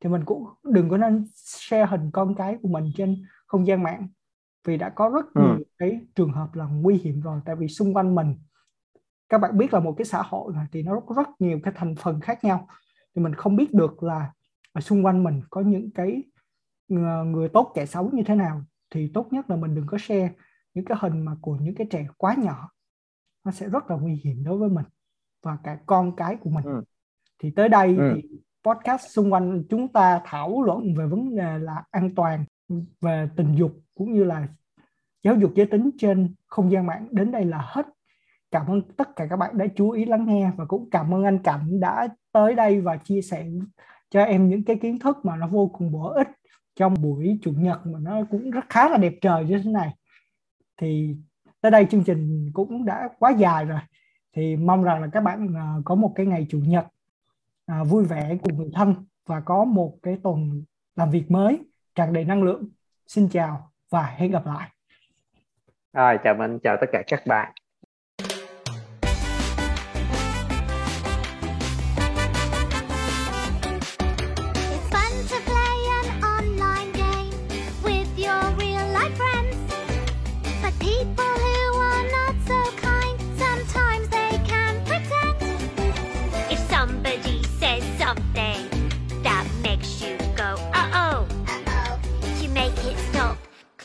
thì 0.00 0.08
mình 0.10 0.24
cũng 0.24 0.44
đừng 0.64 0.90
có 0.90 0.96
nên 0.96 1.26
share 1.34 1.86
hình 1.86 2.10
con 2.12 2.34
cái 2.34 2.58
của 2.62 2.68
mình 2.68 2.92
trên 2.96 3.22
không 3.46 3.66
gian 3.66 3.82
mạng 3.82 4.08
vì 4.66 4.76
đã 4.76 4.88
có 4.88 5.08
rất 5.08 5.26
Ừ. 5.34 5.42
nhiều 5.42 5.64
cái 5.78 6.00
trường 6.14 6.32
hợp 6.32 6.54
là 6.54 6.64
nguy 6.66 6.94
hiểm 6.98 7.20
rồi. 7.20 7.40
Tại 7.44 7.56
vì 7.56 7.68
xung 7.68 7.94
quanh 7.96 8.14
mình 8.14 8.34
các 9.28 9.38
bạn 9.38 9.58
biết 9.58 9.74
là 9.74 9.80
một 9.80 9.94
cái 9.98 10.04
xã 10.04 10.22
hội 10.22 10.52
này 10.54 10.66
thì 10.72 10.82
nó 10.82 11.00
có 11.00 11.14
rất 11.14 11.28
nhiều 11.38 11.60
cái 11.62 11.74
thành 11.76 11.94
phần 11.96 12.20
khác 12.20 12.44
nhau. 12.44 12.68
Thì 13.14 13.22
mình 13.22 13.34
không 13.34 13.56
biết 13.56 13.74
được 13.74 14.02
là 14.02 14.32
ở 14.72 14.80
xung 14.80 15.04
quanh 15.06 15.24
mình 15.24 15.40
có 15.50 15.60
những 15.60 15.90
cái 15.90 16.22
ờ, 16.90 17.24
người 17.24 17.48
tốt 17.48 17.72
kẻ 17.74 17.86
xấu 17.86 18.10
như 18.12 18.22
thế 18.26 18.34
nào. 18.34 18.62
Thì 18.90 19.10
tốt 19.14 19.26
nhất 19.32 19.50
là 19.50 19.56
mình 19.56 19.74
đừng 19.74 19.86
có 19.86 19.98
share 19.98 20.30
những 20.74 20.84
cái 20.84 20.98
hình 21.00 21.24
mà 21.24 21.36
của 21.40 21.56
những 21.60 21.74
cái 21.74 21.86
trẻ 21.90 22.06
quá 22.16 22.34
nhỏ 22.38 22.70
nó 23.44 23.50
sẽ 23.52 23.68
rất 23.68 23.90
là 23.90 23.96
nguy 23.96 24.20
hiểm 24.24 24.44
đối 24.44 24.58
với 24.58 24.68
mình 24.68 24.84
và 25.42 25.56
cả 25.64 25.78
con 25.86 26.16
cái 26.16 26.36
của 26.36 26.50
mình 26.50 26.64
Ừ. 26.64 26.82
thì 27.38 27.50
tới 27.50 27.68
đây 27.68 27.96
Ừ. 27.96 28.12
thì 28.14 28.28
podcast 28.64 29.10
xung 29.10 29.32
quanh 29.32 29.62
chúng 29.70 29.88
ta 29.92 30.20
thảo 30.24 30.62
luận 30.62 30.94
về 30.94 31.06
vấn 31.06 31.36
đề 31.36 31.58
là 31.58 31.84
an 31.90 32.14
toàn 32.14 32.44
về 33.00 33.28
tình 33.36 33.54
dục 33.54 33.72
cũng 33.94 34.12
như 34.12 34.24
là 34.24 34.48
giáo 35.22 35.34
dục 35.36 35.52
giới 35.54 35.66
tính 35.66 35.90
trên 35.98 36.34
không 36.46 36.70
gian 36.72 36.86
mạng 36.86 37.08
đến 37.10 37.32
đây 37.32 37.44
là 37.44 37.58
hết 37.72 37.86
cảm 38.50 38.66
ơn 38.66 38.82
tất 38.96 39.16
cả 39.16 39.26
các 39.30 39.36
bạn 39.36 39.58
đã 39.58 39.66
chú 39.76 39.90
ý 39.90 40.04
lắng 40.04 40.26
nghe 40.26 40.50
và 40.56 40.64
cũng 40.64 40.90
cảm 40.90 41.14
ơn 41.14 41.24
anh 41.24 41.38
Cảnh 41.44 41.80
đã 41.80 42.08
tới 42.32 42.54
đây 42.54 42.80
và 42.80 42.96
chia 42.96 43.22
sẻ 43.22 43.46
cho 44.10 44.22
em 44.24 44.48
những 44.48 44.64
cái 44.64 44.76
kiến 44.76 44.98
thức 44.98 45.16
mà 45.22 45.36
nó 45.36 45.46
vô 45.48 45.66
cùng 45.72 45.92
bổ 45.92 46.08
ích 46.08 46.28
trong 46.76 46.94
buổi 47.02 47.38
chủ 47.42 47.52
nhật 47.52 47.86
mà 47.86 47.98
nó 48.02 48.22
cũng 48.30 48.50
rất 48.50 48.64
khá 48.68 48.88
là 48.88 48.96
đẹp 48.96 49.14
trời 49.20 49.44
như 49.44 49.58
thế 49.64 49.70
này 49.70 49.94
thì 50.76 51.16
tới 51.62 51.70
đây 51.70 51.86
chương 51.90 52.04
trình 52.04 52.50
cũng 52.52 52.84
đã 52.84 53.08
quá 53.18 53.30
dài 53.30 53.64
rồi. 53.64 53.80
Thì 54.36 54.56
mong 54.56 54.84
rằng 54.84 55.02
là 55.02 55.08
các 55.12 55.20
bạn 55.20 55.54
à, 55.56 55.74
có 55.84 55.94
một 55.94 56.12
cái 56.14 56.26
ngày 56.26 56.46
chủ 56.50 56.58
nhật 56.58 56.86
à, 57.66 57.84
vui 57.84 58.04
vẻ 58.04 58.36
cùng 58.42 58.56
người 58.56 58.70
thân 58.74 58.94
và 59.26 59.40
có 59.40 59.64
một 59.64 59.98
cái 60.02 60.18
tuần 60.22 60.64
làm 60.96 61.10
việc 61.10 61.30
mới, 61.30 61.58
tràn 61.94 62.12
đầy 62.12 62.24
năng 62.24 62.42
lượng. 62.42 62.68
Xin 63.06 63.28
chào 63.28 63.70
và 63.90 64.02
hẹn 64.02 64.30
gặp 64.30 64.46
lại. 64.46 64.70
Rồi, 65.92 66.18
chào 66.24 66.34
mình 66.34 66.58
chào 66.62 66.76
tất 66.80 66.86
cả 66.92 67.02
các 67.06 67.22
bạn. 67.26 67.52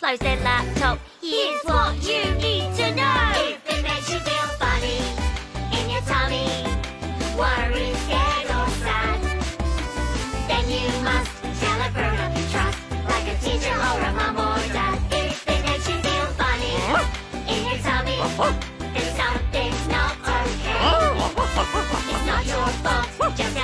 close 0.08 0.20
their 0.20 0.38
laptop. 0.38 1.00
Here's 1.22 1.62
what 1.65 1.96
you 2.02 2.24
need 2.36 2.74
to 2.76 2.96
know. 2.96 3.32
If 3.36 3.60
it 3.67 3.84
makes 3.84 4.10
you 4.10 4.20
feel 4.20 4.48
funny 4.56 5.00
in 5.76 5.89
your 5.89 6.02
tummy, 6.08 6.48
worried, 7.36 7.96
scared 8.08 8.48
or 8.56 8.70
sad, 8.84 9.20
then 10.48 10.63
you 10.72 10.88
must 11.04 11.30
tell 11.60 11.80
a 11.82 11.91
grown-up 11.91 12.32
you 12.38 12.46
trust, 12.54 12.80
like 13.12 13.28
a 13.28 13.38
teacher 13.43 13.76
or 13.76 14.00
a 14.00 14.13
mum 14.13 14.38
or 14.38 14.63
dad. 14.72 14.98
If 15.12 15.43
it 15.46 15.62
makes 15.65 15.89
you 15.89 15.98
feel 16.00 16.28
funny 16.39 16.72
in 17.52 17.60
your 17.67 17.80
tummy, 17.84 18.17
then 18.93 19.08
something's 19.20 19.88
not 19.89 20.15
okay. 20.24 20.88
It's 22.13 22.26
not 22.26 22.46
your 22.48 22.67
fault, 22.80 23.36
just 23.36 23.57